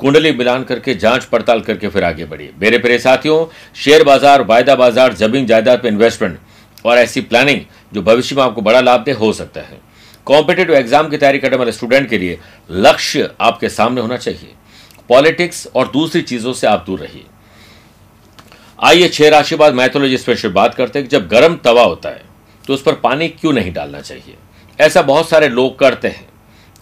कुंडली 0.00 0.32
मिलान 0.32 0.64
करके 0.64 0.94
जाँच 0.96 1.24
पड़ताल 1.24 1.60
करके 1.60 1.88
फिर 1.88 2.04
आगे 2.04 2.24
बढ़िए। 2.24 2.52
मेरे 2.60 2.78
प्रिय 2.78 2.98
साथियों, 2.98 3.46
शेयर 3.76 4.04
बाज़ार, 4.04 4.42
वायदा 4.42 4.74
बाज़ार, 4.76 5.14
ज़मीन 5.14 5.46
जायदाद 5.46 5.82
पर 5.82 5.88
इन्वेस्टमेंट 5.88 6.38
और 6.84 6.98
ऐसी 6.98 7.20
प्लानिंग 7.22 7.60
जो 7.92 8.02
भविष्य 8.02 8.36
में 8.36 8.42
आपको 8.42 8.62
बड़ा 8.62 8.80
लाभ 8.80 9.04
दे, 9.04 9.12
हो 9.12 9.32
सकता 9.32 9.60
है। 9.60 9.80
कॉम्पिटेटिव 10.26 10.74
एग्ज़ाम 10.76 11.08
की 11.08 11.16
तैयारी 11.16 11.38
करने 11.38 11.56
वाले 11.56 11.72
स्टूडेंट 11.72 12.08
के 12.10 12.18
लिए 12.18 12.38
लक्ष्य 12.70 13.30
आपके 13.40 13.68
सामने 13.70 14.00
होना 14.00 14.16
चाहिए। 14.18 14.54
पॉलिटिक्स 15.08 15.66
और 15.74 15.88
दूसरी 15.88 16.22
चीज़ों 16.22 16.52
से 16.52 16.66
आप 16.66 16.84
दूर 16.86 16.98
रहिए। 17.00 17.24
आइए 18.78 19.08
छह 19.08 19.28
राशि 19.30 19.56
बाद 19.56 19.74
मैथोलॉजी 19.74 20.18
स्पेशल 20.18 20.52
बात 20.52 20.74
करते 20.74 20.98
हैं 20.98 21.08
कि 21.08 21.16
जब 21.16 21.28
गर्म 21.28 21.56
तवा 21.64 21.82
होता 21.84 22.08
है 22.08 22.22
तो 22.64 22.74
उस 22.74 22.82
पर 22.82 22.94
पानी 23.00 23.28
क्यों 23.30 23.52
नहीं 23.52 23.72
डालना 23.72 24.00
चाहिए? 24.00 24.36
ऐसा 24.80 25.02
बहुत 25.02 25.28
सारे 25.28 25.48
लोग 25.48 25.78
करते 25.78 26.08
हैं। 26.08 26.26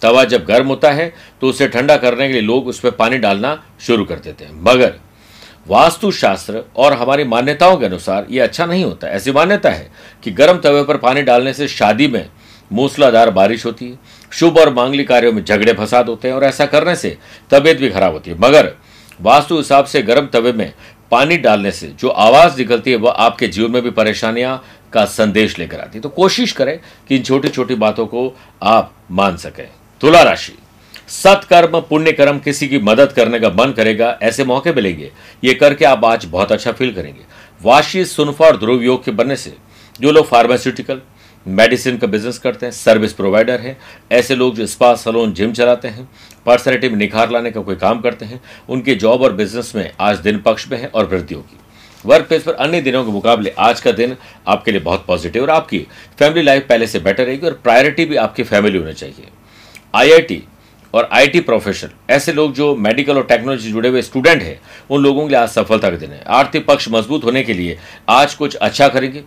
तवा 0.03 0.25
जब 0.25 0.45
गर्म 0.45 0.67
होता 0.67 0.91
है 0.91 1.13
तो 1.41 1.49
उसे 1.49 1.69
ठंडा 1.69 1.97
करने 1.97 2.27
के 2.27 2.33
लिए 2.33 2.43
लोग 2.43 2.67
उस 2.67 2.81
पर 2.81 2.91
पानी 2.91 3.19
डालना 3.19 3.63
शुरू 3.81 4.05
कर 4.05 4.17
देते 4.17 4.45
हैं। 4.45 4.63
मगर, 4.63 4.95
वास्तुशास्त्र 5.69 6.63
और 6.77 6.93
हमारी 6.93 7.25
मान्यताओं 7.25 7.77
के 7.77 7.87
अनुसार 7.87 8.27
ये 8.31 8.41
अच्छा 8.41 8.67
नहीं 8.67 8.85
होता। 8.85 9.09
ऐसी 9.09 9.33
मान्यता 9.33 9.71
है 9.71 9.91
कि 10.25 10.31
गर्म 10.31 10.59
तवे 10.59 10.83
पर 10.83 10.97
पानी 10.97 11.23
डालने 11.23 11.53
से 11.53 11.69
शादी 11.69 12.09
में 12.09 12.29
मूसलाधार 12.73 13.31
बारिश 13.31 13.65
होती 13.67 13.89
है, 13.91 13.99
शुभ 14.33 14.59
और 14.59 14.73
मांगलिक 14.75 15.09
कार्यों 15.09 15.33
में 15.33 15.45
झगड़े, 15.45 15.73
फसाद 15.73 16.09
होते 16.09 16.29
हैं 16.29 16.35
और 16.35 16.45
ऐसा 16.45 16.67
करने 16.67 16.97
से 16.97 17.17
तबीयत 17.51 17.79
भी 17.79 17.91
खराब 17.91 18.13
होती 18.13 18.31
है। 18.31 18.39
मगर, 18.39 18.73
वास्तु 19.21 19.57
हिसाब 19.57 19.85
से 19.85 20.03
गर्म 20.03 20.27
तवे 20.27 20.53
में 20.53 20.73
पानी 21.11 21.37
डालने 21.37 21.71
से 21.71 21.87
जो 21.89 22.09
आवाज़ 22.09 22.59
निकलती 22.59 22.91
है, 22.91 22.97
वह 22.97 23.11
आपके 23.11 23.49
जीवन 23.49 23.71
में 23.71 23.83
भी 23.83 23.91
परेशानियाँ 23.91 24.63
का 24.93 25.05
संदेश 25.05 25.59
लेकर 25.59 25.81
आती। 25.81 25.99
है 25.99 26.03
तो 26.03 26.09
कोशिश 26.09 26.53
करें 26.53 26.79
कि 27.09 27.17
इन 27.17 27.23
छोटी 27.23 27.49
छोटी 27.49 27.75
बातों 27.75 28.07
को 28.07 28.33
आप 28.63 28.93
मान 29.11 29.37
सकें। 29.37 29.69
तुला 30.01 30.23
राशि। 30.23 30.57
सत्कर्म 31.09 31.81
पुण्य 31.81 32.13
कर्म 32.13 32.39
किसी 32.39 32.69
की 32.69 32.79
मदद 32.79 33.13
करने 33.13 33.41
का 33.41 33.49
मन 33.49 33.73
करेगा, 33.73 34.19
ऐसे 34.23 34.45
मौके 34.45 34.73
मिलेंगे। 34.73 35.11
ये 35.45 35.55
करके 35.55 35.85
आप 35.85 36.05
आज 36.05 36.25
बहुत 36.25 36.53
अच्छा 36.53 36.73
फील 36.73 36.95
करेंगे। 36.95 37.21
वाशी, 37.63 38.05
सुनफा 38.05 38.47
और 38.47 38.57
ध्रुव 38.57 38.83
योग 38.83 39.05
के 39.05 39.11
बनने 39.11 39.37
से 39.37 39.57
जो 40.01 40.11
लोग 40.11 40.27
फार्मास्यूटिकल 40.27 41.01
मेडिसिन 41.47 41.99
का 41.99 42.07
बिज़नेस 42.07 42.39
करते 42.39 42.67
हैं 42.67 42.73
सर्विस 42.73 43.13
प्रोवाइडर 43.13 43.61
हैं, 43.61 43.77
ऐसे 44.13 44.35
लोग 44.35 44.55
जो 44.55 44.67
स्पा 44.67 44.95
सलोन 44.95 45.33
जिम 45.33 45.53
चलाते 45.53 45.89
हैं 45.89 46.09
पर्सनैलिटी 46.47 46.89
में 46.89 46.97
निखार 46.97 47.31
लाने 47.31 47.51
का 47.51 47.61
कोई 47.61 47.77
काम 47.77 48.01
करते 48.01 48.25
हैं, 48.25 48.41
उनके 48.69 48.95
जॉब 48.95 49.23
और 49.23 49.33
बिज़नेस 49.33 49.73
में 49.77 49.91
आज 50.01 50.19
दिन 50.19 50.39
पक्ष 50.39 50.69
में 50.69 50.79
है 50.79 50.87
और 50.87 51.07
वृद्धि 51.07 51.35
होगी। 51.35 51.59
वर्क 52.07 52.27
प्लेस 52.27 52.43
पर 52.43 52.53
अन्य 52.55 52.81
दिनों 52.81 53.05
के 53.05 53.11
मुकाबले 53.13 53.51
आज 53.61 53.81
का 53.81 53.93
दिन 53.93 54.17
आपके 54.49 54.73
लिए 54.73 54.81
बहुत 54.81 55.05
पॉजिटिव 55.07 55.43
और 55.43 55.51
आपकी 55.51 55.79
फैमिली 56.19 56.43
लाइफ 56.43 56.67
पहले 56.69 56.87
से 56.87 56.99
बेटर 57.01 57.25
रहेगी 57.25 57.47
और 57.47 57.61
प्रायोरिटी 57.65 58.05
भी 58.05 58.17
आपकी 58.19 58.43
फैमिली 58.45 58.79
होनी 58.79 58.93
चाहिए। 58.95 59.29
आईआईटी 59.95 60.43
और 60.95 61.09
आईटी 61.13 61.41
प्रोफेशनल 61.43 62.13
ऐसे 62.13 62.33
लोग 62.33 62.53
जो 62.55 62.75
मेडिकल 62.77 63.17
और 63.17 63.25
टेक्नोलॉजी 63.27 63.73
जुड़े 63.73 63.89
हुए 63.89 64.03
स्टूडेंट 64.03 64.43
हैं, 64.43 64.59
उन 64.91 65.03
लोगों 65.03 65.23
के 65.23 65.29
लिए 65.29 65.39
आज 65.39 65.49
सफलता 65.51 65.91
का 65.91 65.97
दिन 65.97 66.11
है। 66.11 66.23
आर्थिक 66.29 66.67
पक्ष 66.67 66.89
मज़बूत 66.91 67.25
होने 67.25 67.43
के 67.43 67.55
लिए 67.55 67.79
आज 68.09 68.35
कुछ 68.35 68.55
अच्छा 68.57 68.89
करेंगे 68.89 69.25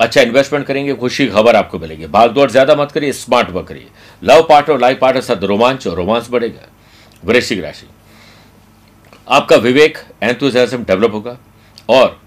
अच्छा 0.00 0.20
इन्वेस्टमेंट 0.20 0.66
करेंगे, 0.66 0.94
खुशी 0.94 1.26
खबर 1.26 1.56
आपको 1.56 1.78
मिलेगी। 1.78 2.06
भागदौड़ 2.08 2.50
ज़्यादा 2.50 2.74
मत 2.74 2.92
करिए 2.92 3.12
स्मार्ट 3.14 3.50
वर्क 3.50 3.66
करिए। 3.68 3.86
लव 4.22 4.46
पार्टनर 4.48 4.74
और 4.74 4.80
लाइफ 4.80 4.98
पार्टनर 5.00 5.22
साथ 5.22 5.44
रोमांच 5.44 5.86
और 5.86 5.96
रोमांस 5.96 6.28
बढ़ेगा। 6.30 6.68
वृश्चिक 7.24 7.62
राशि। 7.64 7.86
आपका 9.28 9.56
विवेक 9.58 9.98
एंथुजियाज्म 10.22 10.84
डेवलप 10.84 11.12
होगा। 11.12 11.38
और 11.88 12.20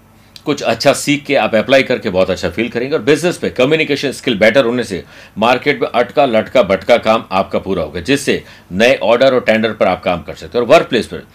कुछ 0.44 0.62
अच्छा 0.62 0.92
सीख 0.92 1.24
के 1.24 1.34
आप 1.36 1.54
अप्लाई 1.54 1.82
करके 1.82 2.10
बहुत 2.10 2.30
अच्छा 2.30 2.50
फील 2.50 2.68
करेंगे 2.68 2.94
और 2.96 3.02
बिज़नेस 3.02 3.38
पे 3.38 3.50
कम्युनिकेशन 3.50 4.12
स्किल 4.12 4.38
बेटर 4.38 4.64
होने 4.64 4.84
से 4.84 5.04
मार्केट 5.38 5.80
में 5.82 5.88
अटका, 5.88 6.24
लटका, 6.26 6.62
भटका 6.62 6.96
काम 6.96 7.24
आपका 7.32 7.58
पूरा 7.58 7.82
होगा, 7.82 8.00
जिससे 8.00 8.42
नए 8.72 8.96
ऑर्डर 8.96 9.34
और 9.34 9.40
टेंडर 9.40 9.72
पर 9.72 9.86
आप 9.86 10.02
काम 10.02 10.22
कर 10.22 10.34
सकते 10.34 10.58
हो। 10.58 10.64
और 10.64 10.70
वर्क 10.70 10.88
प्लेस 10.88 11.06
पर 11.06 11.26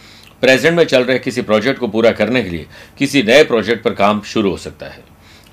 प्रेजेंट 0.41 0.77
में 0.77 0.83
चल 0.83 1.03
रहे 1.03 1.19
किसी 1.19 1.41
प्रोजेक्ट 1.41 1.79
को 1.79 1.87
पूरा 1.87 2.11
करने 2.11 2.43
के 2.43 2.49
लिए 2.49 2.65
किसी 2.97 3.23
नए 3.23 3.43
प्रोजेक्ट 3.43 3.83
पर 3.83 3.93
काम 3.93 4.21
शुरू 4.21 4.49
हो 4.49 4.57
सकता 4.57 4.85
है। 4.85 5.03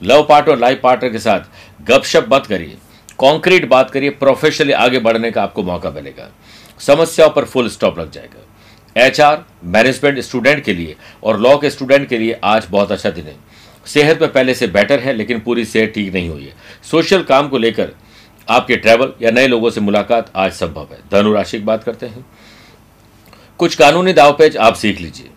लव 0.02 0.26
पार्ट 0.28 0.48
और 0.48 0.58
लाइफ 0.58 0.80
पार्टनर 0.82 1.10
के 1.10 1.18
साथ 1.18 1.40
गपशप 1.88 2.26
बात 2.28 2.46
करिए। 2.46 2.76
कॉन्क्रीट 3.18 3.68
बात 3.68 3.90
करिए 3.90 4.10
प्रोफेशनली 4.10 4.72
आगे 4.72 4.98
बढ़ने 4.98 5.30
का 5.30 5.42
आपको 5.42 5.62
मौका 5.62 5.90
मिलेगा। 5.90 6.30
समस्याओं 6.78 7.30
पर 7.30 7.44
फुल 7.44 7.68
स्टॉप 7.68 7.98
लग 7.98 8.10
जाएगा। 8.10 8.46
एचआर, 8.96 9.44
मैनेजमेंट 9.64 10.18
स्टूडेंट 10.18 10.62
के 10.64 10.72
लिए 10.74 10.96
और 11.22 11.40
लॉ 11.40 11.56
के 11.58 11.70
स्टूडेंट 11.70 12.08
के 12.08 12.18
लिए 12.18 12.38
आज 12.44 12.66
बहुत 12.70 12.92
अच्छा 12.92 13.10
दिन 13.10 13.24
है। 13.24 13.34
सेहत 13.86 14.20
में 14.22 14.32
पहले 14.32 14.54
से 14.54 14.66
बेटर 14.66 15.00
है, 15.00 15.12
लेकिन 15.12 15.40
पूरी 15.40 15.64
सेहत 15.64 15.92
ठीक 15.94 16.12
नहीं 16.14 16.28
हुई 16.28 16.44
है। 16.44 16.54
सोशल 16.90 17.22
काम 17.22 17.48
को 17.48 17.58
लेकर 17.58 17.90
आपके 18.48 18.76
ट्रैवल 18.76 19.12
या 19.22 19.30
नए 19.30 19.46
लोगों 19.46 19.70
से 19.70 19.80
मुलाकात 19.80 20.30
आज 20.36 20.52
संभव 20.52 20.88
है। 20.92 20.98
धनु 21.12 21.32
राशि 21.32 21.58
की 21.58 21.64
बात 21.64 21.84
करते 21.84 22.06
हैं। 22.06 22.24
कुछ 23.60 23.74
कानूनी 23.74 24.12
दाव 24.12 24.26
दावपेच 24.26 24.56
आप 24.56 24.74
सीख 24.74 25.00
लीजिए, 25.00 25.28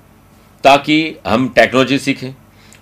ताकि 0.64 1.16
हम 1.28 1.48
टेक्नोलॉजी 1.50 1.98
सीखें 2.00 2.34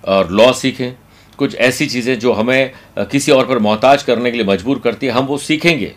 और 0.03 0.31
लॉ 0.31 0.51
सीखें। 0.53 0.91
कुछ 1.39 1.55
ऐसी 1.57 1.85
चीज़ें 1.85 2.17
जो 2.19 2.33
हमें 2.33 2.71
किसी 3.01 3.31
और 3.31 3.47
पर 3.47 3.59
मोहताज 3.59 4.03
करने 4.03 4.31
के 4.31 4.37
लिए 4.37 4.45
मजबूर 4.45 4.79
करती 4.79 5.05
है, 5.05 5.11
हम 5.11 5.25
वो 5.25 5.37
सीखेंगे। 5.37 5.93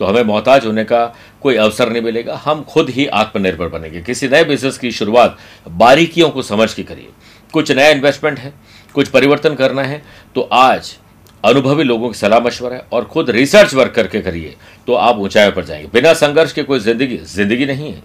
तो 0.00 0.04
हमें 0.04 0.22
मोहताज 0.24 0.66
होने 0.66 0.84
का 0.84 1.04
कोई 1.42 1.56
अवसर 1.56 1.90
नहीं 1.90 2.02
मिलेगा। 2.02 2.34
हम 2.36 2.62
खुद 2.64 2.90
ही 2.90 3.06
आत्मनिर्भर 3.06 3.68
बनेंगे। 3.68 4.00
किसी 4.02 4.28
नए 4.28 4.44
बिज़नेस 4.44 4.78
की 4.78 4.90
शुरुआत 4.92 5.36
बारीकियों 5.68 6.30
को 6.30 6.42
समझ 6.44 6.72
के 6.74 6.82
करिए। 6.82 7.08
कुछ 7.54 7.72
नया 7.72 7.88
इन्वेस्टमेंट 7.90 8.38
है, 8.38 8.52
कुछ 8.94 9.08
परिवर्तन 9.08 9.54
करना 9.54 9.82
है 9.84 10.02
तो 10.34 10.48
आज 10.52 10.96
अनुभवी 11.44 11.84
लोगों 11.84 12.08
की 12.08 12.18
सलाह 12.18 12.40
मशवरा 12.40 12.80
और 12.92 13.04
खुद 13.04 13.30
रिसर्च 13.30 13.74
वर्क 13.74 13.92
करके 13.92 14.20
करिए 14.20 14.54
तो 14.86 14.94
आप 14.94 15.18
ऊंचाई 15.18 15.50
पर 15.50 15.64
जाएँगे। 15.64 15.88
बिना 15.92 16.12
संघर्ष 16.14 16.52
के 16.52 16.62
कोई 16.62 16.80
ज़िंदगी 16.80 17.16
ज़िंदगी 17.26 17.66
नहीं 17.66 17.92
है। 17.92 18.02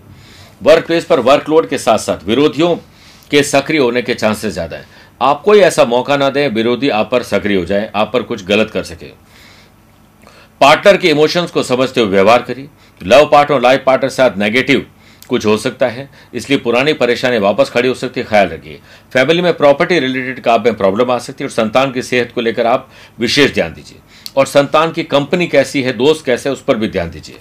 वर्क 0.61 0.85
प्लेस 0.87 1.05
पर 1.05 1.19
वर्कलोड 1.21 1.67
के 1.69 1.77
साथ 1.77 1.97
साथ 1.99 2.23
विरोधियों 2.25 2.75
के 3.31 3.41
सक्रिय 3.43 3.79
होने 3.79 4.01
के 4.01 4.13
चांसेस 4.13 4.53
ज़्यादा 4.53 4.77
है। 4.77 4.85
आप 5.21 5.41
कोई 5.41 5.59
ऐसा 5.61 5.85
मौका 5.85 6.17
ना 6.17 6.29
दें, 6.29 6.47
विरोधी 6.49 6.89
आप 6.91 7.09
पर 7.11 7.23
सक्रिय 7.23 7.57
हो 7.57 7.65
जाए, 7.65 7.89
आप 7.95 8.11
पर 8.13 8.23
कुछ 8.23 8.45
गलत 8.45 8.71
कर 8.71 8.83
सके। 8.83 9.11
पार्टनर 10.61 10.97
के 10.97 11.09
इमोशंस 11.09 11.51
को 11.51 11.63
समझते 11.63 12.01
हुए 12.01 12.09
व्यवहार 12.09 12.41
करिए। 12.41 12.67
लव 13.01 13.25
पार्टनर 13.25 13.55
और 13.55 13.61
लाइफ 13.61 13.83
पार्टनर 13.85 14.09
के 14.09 14.15
साथ 14.15 14.37
नेगेटिव 14.37 14.85
कुछ 15.29 15.45
हो 15.45 15.55
सकता 15.57 15.87
है, 15.87 16.09
इसलिए 16.33 16.59
पुरानी 16.59 16.93
परेशानी 16.93 17.37
वापस 17.37 17.69
खड़ी 17.69 17.87
हो 17.89 17.93
सकती 17.93 18.19
है, 18.19 18.25
ख्याल 18.27 18.47
रखिए। 18.47 18.79
फैमिली 19.13 19.41
में 19.41 19.53
प्रॉपर्टी 19.53 19.99
रिलेटेड 19.99 20.39
काम 20.39 20.63
में 20.63 20.75
प्रॉब्लम 20.77 21.11
आ 21.11 21.17
सकती 21.17 21.43
है 21.43 21.47
और 21.47 21.51
संतान 21.51 21.91
की 21.91 22.01
सेहत 22.01 22.31
को 22.35 22.41
लेकर 22.41 22.65
आप 22.65 22.89
विशेष 23.19 23.53
ध्यान 23.53 23.73
दीजिए। 23.73 23.97
और 24.37 24.45
संतान 24.45 24.91
की 24.91 25.03
कंपनी 25.03 25.47
कैसी 25.47 25.81
है, 25.81 25.93
दोस्त 25.93 26.25
कैसे 26.25 26.49
है, 26.49 26.53
उस 26.53 26.63
पर 26.63 26.77
भी 26.77 26.87
ध्यान 26.87 27.09
दीजिए। 27.09 27.39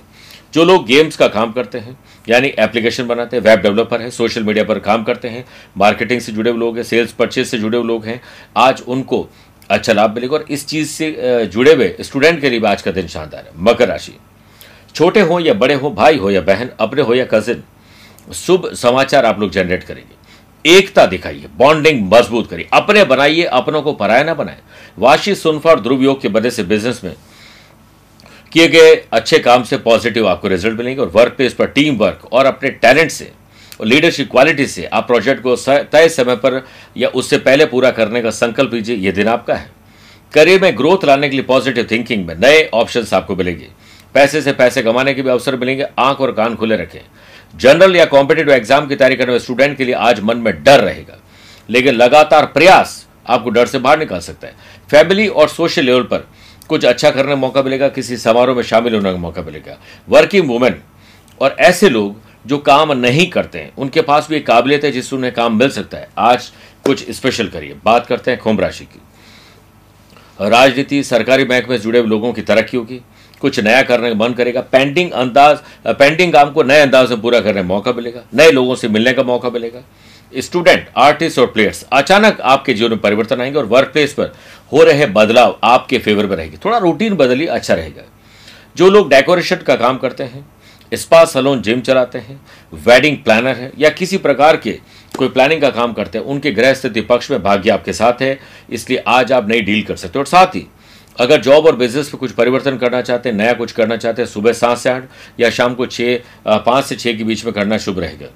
जो 0.55 0.65
लोग 0.65 0.87
गेम्स 0.87 1.17
का 1.17 1.29
काम 1.29 1.53
करते 1.53 1.79
हैं, 1.79 1.99
यानी 2.29 2.49
एप्लीकेशन 2.59 3.07
बनाते 3.07 3.37
हैं, 3.37 3.45
वेब 3.45 3.61
डेवलपर 3.61 4.03
है, 4.03 4.11
सोशल 4.11 4.43
मीडिया 4.43 4.65
पर 4.65 4.79
काम 4.79 5.05
करते 5.05 5.29
हैं, 5.29 5.45
मार्केटिंग 5.77 6.21
से 6.21 6.33
जुड़े 6.33 6.51
हुए 6.51 6.61
लोग 6.61 6.77
हैं, 6.77 6.85
सेल्स 6.85 7.13
परचेज 7.13 7.47
से 7.47 7.59
जुड़े 7.59 7.79
हुए 7.79 7.87
लोग 7.87 8.05
हैं, 8.05 8.21
आज 8.57 8.83
उनको 8.89 9.29
अच्छा 9.71 9.93
लाभ 9.93 10.15
मिलेगा। 10.15 10.37
और 10.37 10.45
इस 10.51 10.67
चीज़ 10.67 10.89
से 10.89 11.47
जुड़े 11.47 11.73
हुए 11.75 11.95
स्टूडेंट 12.01 12.41
के 12.41 12.51
लिए 12.51 12.61
आज 12.67 12.83
का 12.83 12.91
दिन 12.91 13.07
शानदार 13.09 13.45
है। 13.45 13.53
मकर 13.65 13.89
राशि। 13.89 14.17
छोटे 14.95 15.21
हो 15.21 15.39
या 15.41 15.55
बड़े 15.55 15.75
हो, 15.75 15.91
भाई 15.91 16.17
हो 16.17 16.31
या 16.31 16.41
बहन, 16.43 16.71
अपने 16.81 17.03
हो 17.03 17.15
या 17.15 17.25
कजिन 17.25 17.63
शुभ 18.37 18.73
समाचार 18.75 19.25
आप 19.25 19.41
लोग 19.41 19.51
जनरेट 19.51 19.85
करेंगे। 19.85 20.21
एकता 20.71 21.05
दिखाइए 21.07 21.47
बॉन्डिंग 21.57 22.03
मज़बूत 22.13 22.49
करिए। 22.51 22.69
अपने 22.73 23.05
बनाइए, 23.05 23.43
अपनों 23.45 23.83
को 23.83 23.93
पराया 23.93 24.25
ना 24.25 24.35
बनाए। 24.35 24.59
वाशी 24.99 25.35
सुनफा 25.35 25.71
और 25.71 25.81
ध्रुव 25.81 26.03
योग 26.03 26.21
की 26.21 26.29
वजह 26.29 26.51
से 26.51 26.63
बिज़नेस 26.65 27.01
में 27.05 27.15
किए 28.53 28.69
गए 28.69 28.95
अच्छे 29.13 29.39
काम 29.39 29.63
से 29.63 29.77
पॉजिटिव 29.81 30.29
आपको 30.29 30.49
रिज़ल्ट 30.49 30.79
मिलेंगे 30.79 31.01
और 31.03 31.09
वर्क 31.09 31.33
प्लेस 31.33 31.55
पर 31.55 31.67
टीम 31.69 31.97
वर्क 31.97 32.29
और 32.33 32.47
अपने 32.47 32.71
टैलेंट 32.73 33.11
से 33.11 33.31
लीडरशिप 33.83 34.31
क्वालिटी 34.31 34.67
से 34.67 34.85
आप 34.85 35.07
प्रोजेक्ट 35.07 35.43
को 35.43 35.55
तय 35.67 36.09
समय 36.09 36.37
पर 36.37 36.65
या 36.97 37.09
उससे 37.11 37.39
पहले 37.39 37.67
पूरा 37.67 37.91
करने 37.91 38.23
का 38.23 38.31
संकल्प 38.31 38.75
लीजिए 38.75 38.97
यह 38.97 39.13
दिन 39.13 39.29
आपका 39.29 39.55
है। 39.55 39.71
करियर 40.33 40.61
में 40.63 40.77
ग्रोथ 40.79 41.05
लाने 41.05 41.29
के 41.29 41.37
लिए 41.37 41.45
पॉजिटिव 41.45 41.87
थिंकिंग 41.91 42.27
में 42.27 42.35
नए 42.37 42.69
ऑप्शन 42.75 43.17
आपको 43.17 43.37
मिलेंगे। 43.37 43.69
पैसे 44.15 44.43
से 44.43 44.53
पैसे 44.53 44.83
कमाने 44.83 45.15
के 45.15 45.23
भी 45.23 45.31
अवसर 45.31 45.57
मिलेंगे, 45.57 45.87
आँख 45.99 46.21
और 46.21 46.33
कान 46.33 46.55
खुले 46.57 46.77
रखें। 46.77 47.01
जनरल 47.55 47.97
या 47.97 48.05
कॉम्पिटेटिव 48.07 48.53
एग्ज़ाम 48.55 48.87
की 48.87 48.97
तैयारी 48.97 49.17
करने 49.17 49.33
वाले 49.33 49.41
स्टूडेंट 49.41 49.77
के 49.79 49.85
लिए 49.85 49.95
आज 49.95 50.21
मन 50.21 50.37
में 50.37 50.63
डर 50.65 50.81
रहेगा। 50.81 51.19
लेकिन 51.69 51.95
लगातार 51.95 52.47
प्रयास 52.47 53.07
आपको 53.27 53.51
डर 53.51 53.67
से 53.67 53.79
बाहर 53.79 53.99
निकाल 53.99 54.21
सकता 54.21 54.47
है। 54.47 54.55
फैमिली 54.91 55.27
और 55.29 55.49
सोशल 55.49 55.85
लेवल 55.85 56.03
पर 56.03 56.27
कुछ 56.69 56.85
अच्छा 56.85 57.11
करने 57.11 57.29
का 57.29 57.37
मौका 57.37 57.63
मिलेगा, 57.63 57.89
किसी 57.89 58.17
समारोह 58.17 58.57
में 58.57 58.63
शामिल 58.63 58.95
होने 58.95 59.13
का 59.13 59.19
मौका 59.19 59.43
मिलेगा। 59.43 59.79
वर्किंग 60.09 60.49
वुमेन 60.49 60.81
और 61.41 61.57
ऐसे 61.61 61.89
लोग 61.89 62.22
जो 62.47 62.59
काम 62.59 62.93
नहीं 62.93 63.31
करते 63.31 63.59
हैं, 63.59 63.73
उनके 63.79 64.03
पास 64.03 64.27
भी 64.31 64.37
एक 64.37 64.47
काबिलियत 64.47 64.85
है 64.85 64.93
जिससे 64.93 65.17
उन्हें 65.17 65.33
काम 65.35 65.59
मिल 65.59 65.71
सकता 65.71 65.99
है। 65.99 66.09
आज 66.19 66.53
कुछ 66.85 67.11
स्पेशल 67.11 67.49
करिए। 67.49 67.77
बात 67.85 68.07
करते 68.07 68.31
हैं 68.31 68.41
कुंभ 68.41 68.61
राशि 68.61 68.85
की। 68.85 69.01
राजनीति 70.41 71.03
सरकारी 71.03 71.45
बैंक 71.45 71.69
में 71.69 71.79
जुड़े 71.79 72.03
लोगों 72.03 72.33
की 72.33 72.43
तरक्की 72.43 72.77
होगी। 72.77 73.01
कुछ 73.41 73.61
नया 73.61 73.83
करने 73.83 74.09
का 74.09 74.17
मन 74.17 74.33
करेगा। 74.33 74.61
पेंडिंग 74.61 75.11
अंदाज 75.11 75.59
पेंडिंग 75.87 76.33
काम 76.33 76.51
को 76.51 76.63
नए 76.63 76.81
अंदाज 76.81 77.11
में 77.11 77.21
पूरा 77.21 77.41
करने 77.41 77.63
का 77.63 77.69
मौका 77.69 77.93
मिलेगा। 77.93 78.21
नए 78.35 78.51
लोगों 78.51 78.75
से 78.75 78.89
मिलने 78.89 79.13
का 79.13 79.23
मौका 79.23 79.51
मिलेगा। 79.51 79.81
स्टूडेंट 80.39 80.91
आर्टिस्ट 80.97 81.39
और 81.39 81.47
प्लेयर्स 81.47 81.87
अचानक 81.93 82.41
आपके 82.41 82.75
जीवन 82.75 82.91
में 82.91 83.01
परिवर्तन 83.01 83.41
आएँगे 83.41 83.59
और 83.59 83.65
वर्क 83.65 83.89
प्लेस 83.89 84.13
पर 84.13 84.35
हो 84.73 84.85
रहे 84.85 85.07
बदलाव 85.07 85.59
आपके 85.65 85.99
फेवर 85.99 86.27
में 86.27 86.37
रहेगी। 86.37 86.57
थोड़ा 86.57 86.79
रूटीन 86.79 87.15
बदलिए 87.15 87.47
अच्छा 87.47 87.75
रहेगा। 87.75 88.03
जो 88.77 88.91
लोग 88.91 89.11
डेकोरेशन 89.11 89.57
का 89.57 89.77
काम 89.77 89.99
करते 89.99 90.25
हैं 90.25 90.47
स्पा 90.93 91.25
सलोन 91.25 91.63
जिम 91.63 91.81
चलाते 91.81 92.19
हैं 92.19 92.41
वेडिंग 92.73 93.17
प्लानर 93.17 93.57
है, 93.57 93.71
या 93.79 93.91
किसी 93.91 94.19
प्रकार 94.19 94.57
के 94.57 94.79
कोई 95.13 95.29
प्लानिंग 95.29 95.61
का 95.61 95.71
काम 95.71 95.93
करते 95.93 96.19
हैं, 96.19 96.25
उनके 96.25 96.51
ग्रह 96.51 96.75
स्थिति 96.75 97.01
पक्ष 97.01 97.31
में 97.31 97.43
भाग्य 97.43 97.71
आपके 97.71 97.93
साथ 97.93 98.23
है, 98.23 98.39
इसलिए 98.71 98.99
आज 98.99 99.33
आप 99.33 99.49
नई 99.49 99.61
डील 99.61 99.83
कर 99.83 99.97
सकते 99.97 100.19
हो। 100.19 100.23
और 100.23 100.27
साथ 100.27 100.55
ही, 100.55 100.67
अगर 101.19 101.41
जॉब 101.41 101.67
और 101.67 101.77
बिज़नेस 101.77 102.11
में 102.15 102.19
कुछ 102.21 102.33
परिवर्तन 102.33 102.77
करना 102.77 103.01
चाहते 103.03 103.29
हैं, 103.29 103.37
नया 103.37 103.53
कुछ 103.53 103.73
करना 103.73 103.97
चाहते 103.97 104.23
हैं, 104.23 104.29
सुबह 104.29 104.53
सात 104.53 104.79
से 104.79 104.91
आठ 104.91 105.05
या 105.41 105.51
शाम 105.51 105.75
को 105.75 105.87
छः 105.87 106.19
पाँच 106.47 106.85
से 106.85 106.97
छः 106.97 107.17
के 107.19 107.25
बीच 107.25 107.45
में 107.45 107.53
करना 107.55 107.79
शुभ 107.79 107.99
रहेगा। 107.99 108.29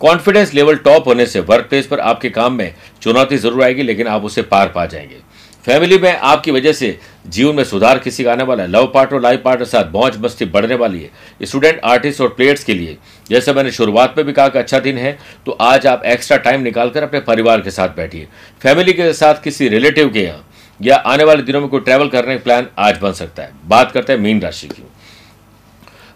कॉन्फिडेंस 0.00 0.52
लेवल 0.54 0.76
टॉप 0.76 1.06
होने 1.08 1.26
से 1.26 1.40
वर्क 1.40 1.66
प्लेस 1.66 1.86
पर 1.86 2.00
आपके 2.00 2.30
काम 2.30 2.52
में 2.52 2.74
चुनौती 3.02 3.36
ज़रूर 3.36 3.62
आएगी, 3.64 3.82
लेकिन 3.82 4.06
आप 4.06 4.24
उसे 4.24 4.42
पार 4.42 4.68
पा 4.68 4.84
जाएँगे। 4.86 5.20
फैमिली 5.66 5.96
में 5.98 6.12
आपकी 6.12 6.50
वजह 6.50 6.72
से 6.72 6.98
जीवन 7.26 7.54
में 7.54 7.62
सुधार 7.64 7.98
किसी 7.98 8.24
का 8.24 8.32
आने 8.32 8.44
वाला 8.44 8.62
है। 8.62 8.70
लव 8.70 8.86
पार्टनर 8.86 9.20
लाइफ 9.20 9.40
पार्टनर 9.44 9.66
साथ 9.66 9.90
मौज 9.92 10.16
मस्ती 10.16 10.44
बढ़ने 10.46 10.74
वाली 10.74 11.00
है। 11.00 11.46
स्टूडेंट 11.46 11.80
आर्टिस्ट 11.84 12.20
और 12.20 12.28
प्लेयर्स 12.28 12.62
के 12.64 12.74
लिए। 12.74 12.96
जैसे 13.30 13.52
मैंने 13.52 13.70
शुरुआत 13.70 14.14
में 14.16 14.26
भी 14.26 14.32
कहा 14.32 14.48
कि 14.48 14.58
अच्छा 14.58 14.78
दिन 14.78 14.98
है 14.98 15.16
तो 15.46 15.52
आज 15.52 15.86
आप 15.86 16.04
एक्स्ट्रा 16.06 16.36
टाइम 16.36 16.62
निकालकर 16.62 17.02
अपने 17.02 17.20
परिवार 17.22 17.60
के 17.60 17.70
साथ 17.70 17.96
बैठिए। 17.96 18.28
फैमिली 18.62 18.92
के 18.92 19.12
साथ 19.12 19.42
किसी 19.44 19.68
रिलेटिव 19.68 20.10
के 20.10 20.22
यहाँ 20.22 20.44
या 20.80 20.96
आने 20.96 21.24
वाले 21.24 21.42
दिनों 21.42 21.60
में 21.60 21.68
कोई 21.68 21.80
ट्रैवल 21.80 22.08
करने 22.08 22.36
का 22.36 22.42
प्लान 22.44 22.66
आज 22.78 22.98
बन 22.98 23.12
सकता 23.14 23.42
है। 23.42 23.52
बात 23.66 23.92
करते 23.92 24.12
हैं 24.12 24.20
मीन 24.20 24.40
राशि 24.40 24.68
की। 24.68 24.86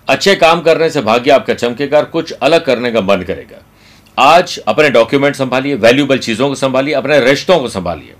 अच्छे 0.08 0.34
काम 0.36 0.60
करने 0.60 0.90
से 0.90 1.00
भाग्य 1.02 1.30
आपका 1.30 1.54
चमकेगा 1.54 1.98
और 1.98 2.04
कुछ 2.04 2.32
अलग 2.32 2.64
करने 2.64 2.92
का 2.92 3.00
मन 3.00 3.22
करेगा। 3.22 3.62
आज 4.18 4.58
अपने 4.68 4.90
डॉक्यूमेंट 4.90 5.36
संभालिए 5.36 5.74
वैल्यूबल 5.74 6.18
चीज़ों 6.18 6.48
को 6.48 6.54
संभालिए, 6.54 6.94
अपने 6.94 7.20
रिश्तों 7.20 7.58
को 7.58 7.68
संभालिए। 7.68 8.14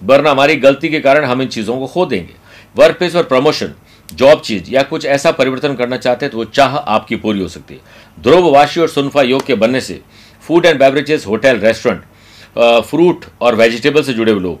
वरना 0.00 0.30
हमारी 0.30 0.56
गलती 0.56 0.88
के 0.88 1.00
कारण 1.00 1.24
हम 1.24 1.42
इन 1.42 1.48
चीज़ों 1.48 1.78
को 1.78 1.86
खो 1.86 2.06
देंगे। 2.06 2.34
वर्क 2.76 2.98
प्लेस 2.98 3.16
और 3.16 3.22
प्रमोशन 3.24 3.72
जॉब 4.08 4.40
चीज़ 4.40 4.70
या 4.70 4.82
कुछ 4.84 5.04
ऐसा 5.06 5.30
परिवर्तन 5.32 5.74
करना 5.74 5.96
चाहते 5.96 6.26
हैं 6.26 6.30
तो 6.32 6.38
वो 6.38 6.44
चाह 6.46 6.76
आपकी 6.76 7.16
पूरी 7.16 7.40
हो 7.40 7.48
सकती 7.48 7.74
है। 7.74 7.80
ध्रुव 8.18 8.50
वाशी 8.54 8.80
और 8.80 8.88
सुनफा 8.88 9.22
योग 9.22 9.44
के 9.46 9.54
बनने 9.56 9.80
से 9.80 10.00
food 10.44 10.66
and 10.66 10.78
beverages 10.78 11.26
hotel 11.26 11.58
restaurant 11.58 12.02
fruit 12.84 13.24
और 13.40 13.54
वेजिटेबल 13.54 14.02
से 14.02 14.12
जुड़े 14.12 14.32
हुए 14.32 14.40
लोग, 14.40 14.60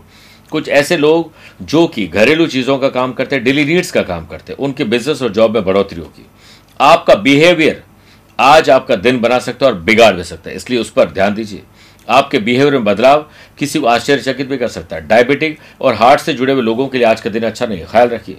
कुछ 0.52 0.68
ऐसे 0.70 0.96
लोग 0.96 1.30
जो 1.62 1.86
कि 1.86 2.06
घरेलू 2.06 2.46
चीज़ों 2.46 2.78
का 2.78 2.88
काम 2.88 3.12
करते 3.12 3.36
हैं 3.36 3.44
डेली 3.44 3.64
नीड्स 3.64 3.90
का 3.90 4.02
काम 4.02 4.26
करते 4.26 4.52
हैं, 4.52 4.58
उनके 4.58 4.84
बिज़नेस 4.84 5.22
और 5.22 5.32
जॉब 5.32 5.54
में 5.54 5.64
बढ़ोतरी 5.64 6.00
होगी। 6.00 6.26
आपका 6.80 7.14
बिहेवियर 7.16 7.82
आज 8.38 8.70
आपका 8.70 8.96
दिन 8.96 9.20
बना 9.20 9.38
सकता 9.38 9.66
है 9.66 9.72
और 9.72 9.78
बिगाड़ 9.80 10.12
भी 10.14 10.24
सकता 10.24 10.50
है, 10.50 10.56
इसलिए 10.56 10.80
उस 10.80 10.90
पर 10.90 11.10
ध्यान 11.10 11.34
दीजिए। 11.34 11.62
आपके 12.08 12.38
बिहेवियर 12.38 12.72
में 12.72 12.84
बदलाव 12.84 13.24
किसी 13.58 13.78
को 13.78 13.86
आश्चर्यचकित 13.86 14.48
भी 14.48 14.56
कर 14.58 14.68
सकता 14.68 14.96
है। 14.96 15.06
डायबिटिक 15.08 15.58
और 15.80 15.94
हार्ट 15.94 16.20
से 16.20 16.32
जुड़े 16.32 16.52
हुए 16.52 16.62
लोगों 16.62 16.86
के 16.88 16.98
लिए 16.98 17.06
आज 17.06 17.20
का 17.20 17.30
दिन 17.30 17.42
अच्छा 17.42 17.66
नहीं 17.66 17.78
है। 17.78 17.86
ख्याल 17.86 18.08
रखिए। 18.08 18.36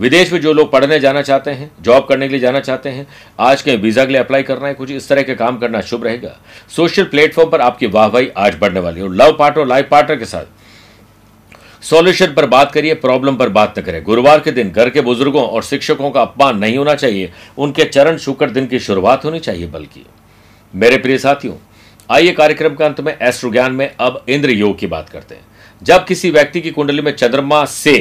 विदेश 0.00 0.32
में 0.32 0.40
जो 0.40 0.52
लोग 0.52 0.70
पढ़ने 0.72 0.98
जाना 1.00 1.22
चाहते 1.22 1.50
हैं 1.50 1.70
जॉब 1.80 2.06
करने 2.06 2.26
के 2.28 2.32
लिए 2.32 2.40
जाना 2.40 2.60
चाहते 2.60 2.88
हैं, 2.88 3.06
आज 3.40 3.62
के 3.62 3.76
वीज़ा 3.76 4.04
के 4.04 4.12
लिए 4.12 4.20
अप्लाई 4.20 4.42
करना 4.42 4.66
है, 4.66 4.74
कुछ 4.74 4.90
इस 4.90 5.08
तरह 5.08 5.22
के 5.22 5.34
काम 5.34 5.58
करना 5.58 5.80
शुभ 5.80 6.04
रहेगा। 6.04 6.36
सोशल 6.68 7.04
प्लेटफॉर्म 7.04 7.50
पर 7.50 7.60
आपकी 7.60 7.86
वाहवाही 7.86 8.28
आज 8.28 8.56
बढ़ने 8.60 8.80
वाली 8.80 9.00
है। 9.00 9.06
और 9.06 9.14
लव 9.14 9.36
पार्टनर 9.38 9.60
और 9.60 9.68
लाइफ 9.68 9.88
पार्टनर 9.90 10.16
के 10.16 10.24
साथ 10.24 10.62
सॉल्यूशन 11.82 12.32
पर 12.34 12.46
बात 12.46 12.72
करिए 12.72 12.94
प्रॉब्लम 12.94 13.36
पर 13.36 13.48
बात 13.48 13.78
न 13.78 13.82
करें। 13.82 14.02
गुरुवार 14.02 14.40
के 14.40 14.50
दिन 14.50 14.70
घर 14.70 14.90
के 14.90 15.00
बुज़ुर्गों 15.00 15.42
और 15.42 15.62
शिक्षकों 15.62 16.10
का 16.10 16.22
अपमान 16.22 16.58
नहीं 16.58 16.76
होना 16.78 16.94
चाहिए। 16.94 17.32
उनके 17.58 17.84
चरण 17.84 18.16
शुक्र 18.16 18.50
दिन 18.50 18.66
की 18.66 18.78
शुरुआत 18.78 19.24
होनी 19.24 19.40
चाहिए 19.40 19.66
बल्कि। 19.66 20.04
मेरे 20.74 20.96
प्रिय 20.98 21.18
साथियों 21.18 21.54
आइए 22.10 22.32
कार्यक्रम 22.32 22.74
के 22.74 22.84
अंत 22.84 23.00
में 23.00 23.16
एस्ट्रो 23.18 23.50
ज्ञान 23.50 23.72
में 23.72 23.90
अब 24.00 24.24
इंद्र 24.28 24.50
योग 24.50 24.78
की 24.78 24.86
बात 24.86 25.08
करते 25.08 25.34
हैं। 25.34 25.46
जब 25.82 26.04
किसी 26.04 26.30
व्यक्ति 26.30 26.60
की 26.60 26.70
कुंडली 26.70 27.02
में 27.02 27.10
चंद्रमा 27.12 27.64
से, 27.64 27.98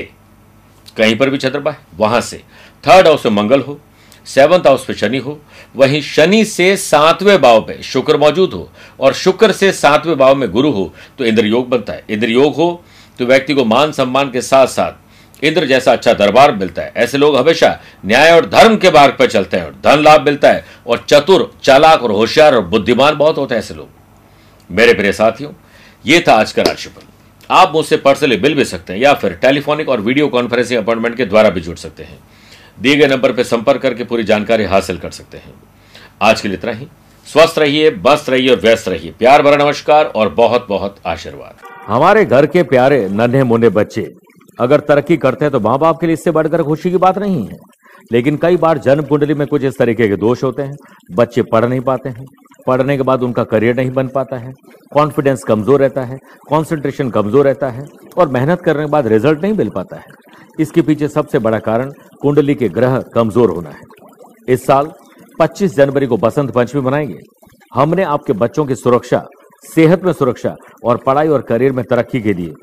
कहीं 0.98 1.16
पर 1.18 1.30
भी 1.30 1.38
चंद्रमा 1.38 1.72
है, 1.72 1.78
वहाँ 1.98 2.22
से 2.22 2.38
थर्ड 2.84 3.08
हाउस 3.08 3.26
में 3.26 3.34
मंगल 3.34 3.62
हो 3.62 3.80
सेवंथ 4.28 4.68
हाउस 4.68 4.86
पे 4.86 4.94
शनि 4.94 5.18
हो, 5.18 5.40
वहीं 5.76 6.02
शनि 6.02 6.44
से 6.46 6.76
सातवें 6.78 7.42
भाव 7.42 7.62
पे 7.62 7.82
शुक्र 7.84 8.18
मौजूद 8.18 8.54
हो 8.54 8.70
और 9.00 9.14
शुक्र 9.14 9.52
से 9.52 9.72
सातवें 9.72 10.18
भाव 10.18 10.36
में 10.36 10.50
गुरु 10.52 10.72
हो 10.72 10.94
तो 11.18 11.26
इंद्र 11.26 11.46
योग 11.46 11.70
बनता 11.70 11.94
है। 11.94 12.04
इंद्र 12.10 12.30
योग 12.30 12.56
हो 12.56 12.84
तो 13.20 13.26
व्यक्ति 13.26 13.54
को 13.54 13.66
मान 13.66 13.92
सम्मान 13.92 14.32
के 14.32 14.42
साथ 14.42 14.68
साथ 14.68 15.03
इंद्र 15.44 15.66
जैसा 15.66 15.92
अच्छा 15.92 16.14
दरबार 16.14 16.52
मिलता 16.56 16.82
है, 16.82 16.92
ऐसे 16.96 17.18
लोग 17.18 17.38
हमेशा 17.38 17.80
न्याय 18.06 18.32
और 18.32 18.46
धर्म 18.50 18.76
के 18.78 18.92
मार्ग 18.92 19.16
पर 19.20 19.28
चलते 19.28 19.58
हैं 19.58 19.66
और 19.66 19.76
धन 19.84 20.04
लाभ 20.04 20.22
मिलता 20.22 20.52
है 20.52 20.66
और 20.88 21.06
चतुर, 21.10 21.52
चालाक 21.64 22.04
और 22.04 22.12
होशियार 22.12 22.56
और 22.56 22.66
बुद्धिमान 22.66 23.16
बहुत 23.16 23.38
होते 23.38 23.56
हैं 23.56 23.60
ऐसे 23.60 23.74
लोग। 23.74 23.88
मेरे 24.70 24.94
प्रिय 24.94 25.12
साथियों, 25.14 25.52
ये 26.06 26.24
था 26.28 26.34
आज 26.34 26.52
का 26.52 26.62
राशिफल। 26.62 27.02
आप 27.50 27.72
मुझसे 27.76 27.98
पर्सनली 27.98 28.38
मिल 28.38 28.54
भी 28.54 28.66
सकते 28.66 28.94
हैं 28.94 29.00
या 29.00 29.14
फिर 29.14 29.34
टेलीफोनिक 29.34 29.90
और 29.90 30.02
वीडियो 30.02 30.28
कॉन्फ्रेंसिंग 30.28 30.82
अपॉइंटमेंट 30.82 31.16
के 31.18 31.26
द्वारा 31.26 31.50
भी 31.50 31.62
जुड़ 31.62 31.76
सकते 31.78 32.04
हैं। 32.04 32.18
दिए 32.80 32.96
गए 32.96 33.08
नंबर 33.08 33.32
पर 33.32 33.44
संपर्क 33.44 33.82
करके 33.82 34.04
पूरी 34.04 34.24
जानकारी 34.24 34.64
हासिल 34.64 34.98
कर 34.98 35.12
सकते 35.12 35.38
हैं। 35.38 35.54
आज 36.22 36.42
के 36.42 36.48
लिए 36.48 36.58
इतना 36.58 36.72
ही। 36.72 36.88
स्वस्थ 37.28 37.60
रहिए 37.60 37.90
बस्त 38.02 38.30
रहिए 38.30 38.50
और 38.50 38.60
व्यस्त 38.60 38.88
रहिए। 38.90 39.14
प्यार 39.20 39.42
भरा 39.42 39.58
नमस्कार 39.58 40.06
और 40.06 40.30
बहुत 40.30 40.66
बहुत 40.70 40.96
आशीर्वाद। 41.06 41.68
हमारे 41.88 42.26
घर 42.26 42.46
के 42.46 42.64
प्यारे 42.64 43.08
नन्हे 43.10 43.44
मुन्ने 43.44 43.70
बच्चे 43.70 44.02
अगर 44.58 44.80
तरक्की 44.80 45.18
करते 45.18 45.46
हैं 45.46 45.52
तो 45.52 45.60
माँ 45.60 45.78
बाप 45.80 46.00
के 46.00 46.08
लिए 46.08 46.14
इससे 46.14 46.32
बढ़कर 46.32 46.64
खुशी 46.64 46.92
की 46.92 46.98
बात 46.98 47.18
नहीं 47.18 47.46
है। 47.48 47.58
लेकिन 48.12 48.38
कई 48.38 48.58
बार 48.58 48.78
जन्म 48.78 49.04
कुंडली 49.04 49.34
में 49.34 49.46
कुछ 49.48 49.64
इस 49.64 49.78
तरीके 49.78 50.08
के 50.08 50.16
दोष 50.16 50.44
होते 50.44 50.62
हैं। 50.62 50.76
बच्चे 51.12 51.42
पढ़ 51.42 51.66
नहीं 51.66 51.80
पाते 51.80 52.10
हैं। 52.10 52.26
पढ़ने 52.68 52.98
के 52.98 53.04
बाद 53.04 53.24
उनका 53.24 53.44
करियर 53.44 53.76
नहीं 53.76 53.92
बन 53.92 54.08
पाता 54.08 54.38
है। 54.38 54.52
कॉन्फिडेंस 54.94 55.44
कमज़ोर 55.44 55.80
रहता 55.80 56.02
है। 56.02 56.18
कॉन्सेंट्रेशन 56.50 57.10
कमज़ोर 57.10 57.46
रहता 57.46 57.70
है। 57.70 57.86
और 58.18 58.28
मेहनत 58.28 58.62
करने 58.62 58.86
के 58.86 58.92
बाद 58.92 59.08
रिज़ल्ट 59.08 59.42
नहीं 59.44 59.54
मिल 59.54 59.70
पाता 59.70 59.98
है। 59.98 60.04
इसके 60.60 60.82
पीछे 60.82 61.08
सबसे 61.08 61.40
बड़ा 61.40 61.60
कारण 61.60 61.92
कुंडली 62.22 62.56
के 62.56 62.70
ग्रह 62.70 63.00
कमज़ोर 63.14 63.50
होना 63.50 63.70
है। 63.70 63.82
इस 64.50 64.66
साल 64.66 64.92
25 65.40 65.76
जनवरी 65.76 66.08
को 66.08 66.18
बसंत 66.18 66.52
पंचमी 66.52 66.82
मनाएँगे। 66.82 67.20
हमने 67.74 68.04
आपके 68.04 68.34
बच्चों 68.34 68.66
की 68.66 68.76
सुरक्षा, 68.76 69.24
सेहत 69.76 70.04
में 70.04 70.14
सुरक्षा 70.14 70.56
और 70.86 70.98
पढ़ाई 70.98 71.28
और 71.28 71.42
करियर 71.42 71.72
में 71.72 71.84
तरक्की 71.86 72.22
के 72.22 72.34
लिए 72.34 72.54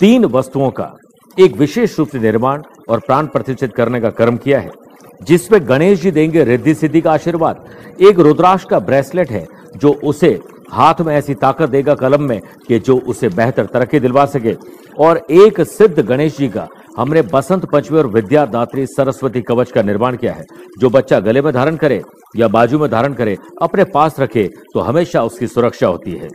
तीन 0.00 0.24
वस्तुओं 0.24 0.70
का 0.70 0.92
एक 1.38 1.56
विशेष 1.56 1.98
रूप 1.98 2.08
से 2.08 2.18
निर्माण 2.18 2.62
और 2.88 2.98
प्राण 2.98 3.26
प्रतिष्ठित 3.26 3.74
करने 3.74 4.00
का 4.00 4.10
कर्म 4.10 4.36
किया 4.36 4.60
है, 4.60 4.70
जिसमें 5.22 5.60
गणेश 5.68 6.00
जी 6.00 6.10
देंगे 6.10 6.44
रिद्धि 6.44 6.74
सिद्धि 6.74 7.00
का 7.00 7.12
आशीर्वाद। 7.12 7.64
एक 8.00 8.18
रुद्राक्ष 8.18 8.64
का 8.64 8.78
ब्रेसलेट 8.80 9.30
है, 9.30 9.46
जो 9.76 9.92
उसे 10.04 10.38
हाथ 10.72 11.00
में 11.00 11.14
ऐसी 11.14 11.34
ताकत 11.34 11.68
देगा 11.68 11.94
कलम 11.94 12.22
में 12.22 12.40
कि 12.68 12.78
जो 12.78 12.96
उसे 12.98 13.28
बेहतर 13.28 13.66
तरक्की 13.66 14.00
दिलवा 14.00 14.26
सके। 14.26 14.54
और 14.98 15.20
एक 15.30 15.60
सिद्ध 15.62 16.00
गणेश 16.00 16.36
जी 16.38 16.48
का 16.48 16.66
हमने 16.98 17.22
बसंत 17.24 17.64
पंचमी 17.64 17.98
और 17.98 18.06
विद्यादात्री 18.06 18.86
सरस्वती 18.86 19.40
कवच 19.40 19.70
का 19.72 19.82
निर्माण 19.82 20.16
किया 20.16 20.32
है, 20.32 20.44
जो 20.78 20.90
बच्चा 20.90 21.20
गले 21.20 21.42
में 21.42 21.52
धारण 21.54 21.76
करे 21.76 22.02
या 22.36 22.48
बाजू 22.48 22.78
में 22.78 22.90
धारण 22.90 23.12
करे, 23.14 23.36
अपने 23.62 23.84
पास 23.84 24.20
रखे 24.20 24.48
तो 24.74 24.80
हमेशा 24.80 25.22
उसकी 25.22 25.46
सुरक्षा 25.46 25.86
होती 25.86 26.12
है। 26.12 26.28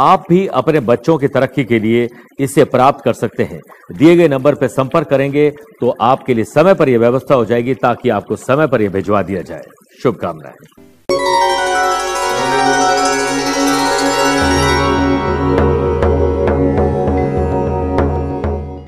आप 0.00 0.24
भी 0.28 0.46
अपने 0.46 0.80
बच्चों 0.80 1.16
की 1.18 1.28
तरक्की 1.28 1.64
के 1.64 1.78
लिए 1.78 2.08
इसे 2.40 2.64
प्राप्त 2.64 3.04
कर 3.04 3.12
सकते 3.12 3.42
हैं। 3.42 3.60
दिए 3.92 4.16
गए 4.16 4.28
नंबर 4.28 4.54
पर 4.54 4.68
संपर्क 4.68 5.08
करेंगे 5.08 5.50
तो 5.80 5.94
आपके 6.00 6.34
लिए 6.34 6.44
समय 6.44 6.74
पर 6.74 6.88
यह 6.88 6.98
व्यवस्था 6.98 7.34
हो 7.34 7.44
जाएगी 7.44 7.74
ताकि 7.74 8.08
आपको 8.08 8.36
समय 8.36 8.66
पर 8.66 8.82
यह 8.82 8.90
भिजवा 8.90 9.22
दिया 9.22 9.42
जाए। 9.42 9.64
शुभकामनाएँ। 10.02 10.89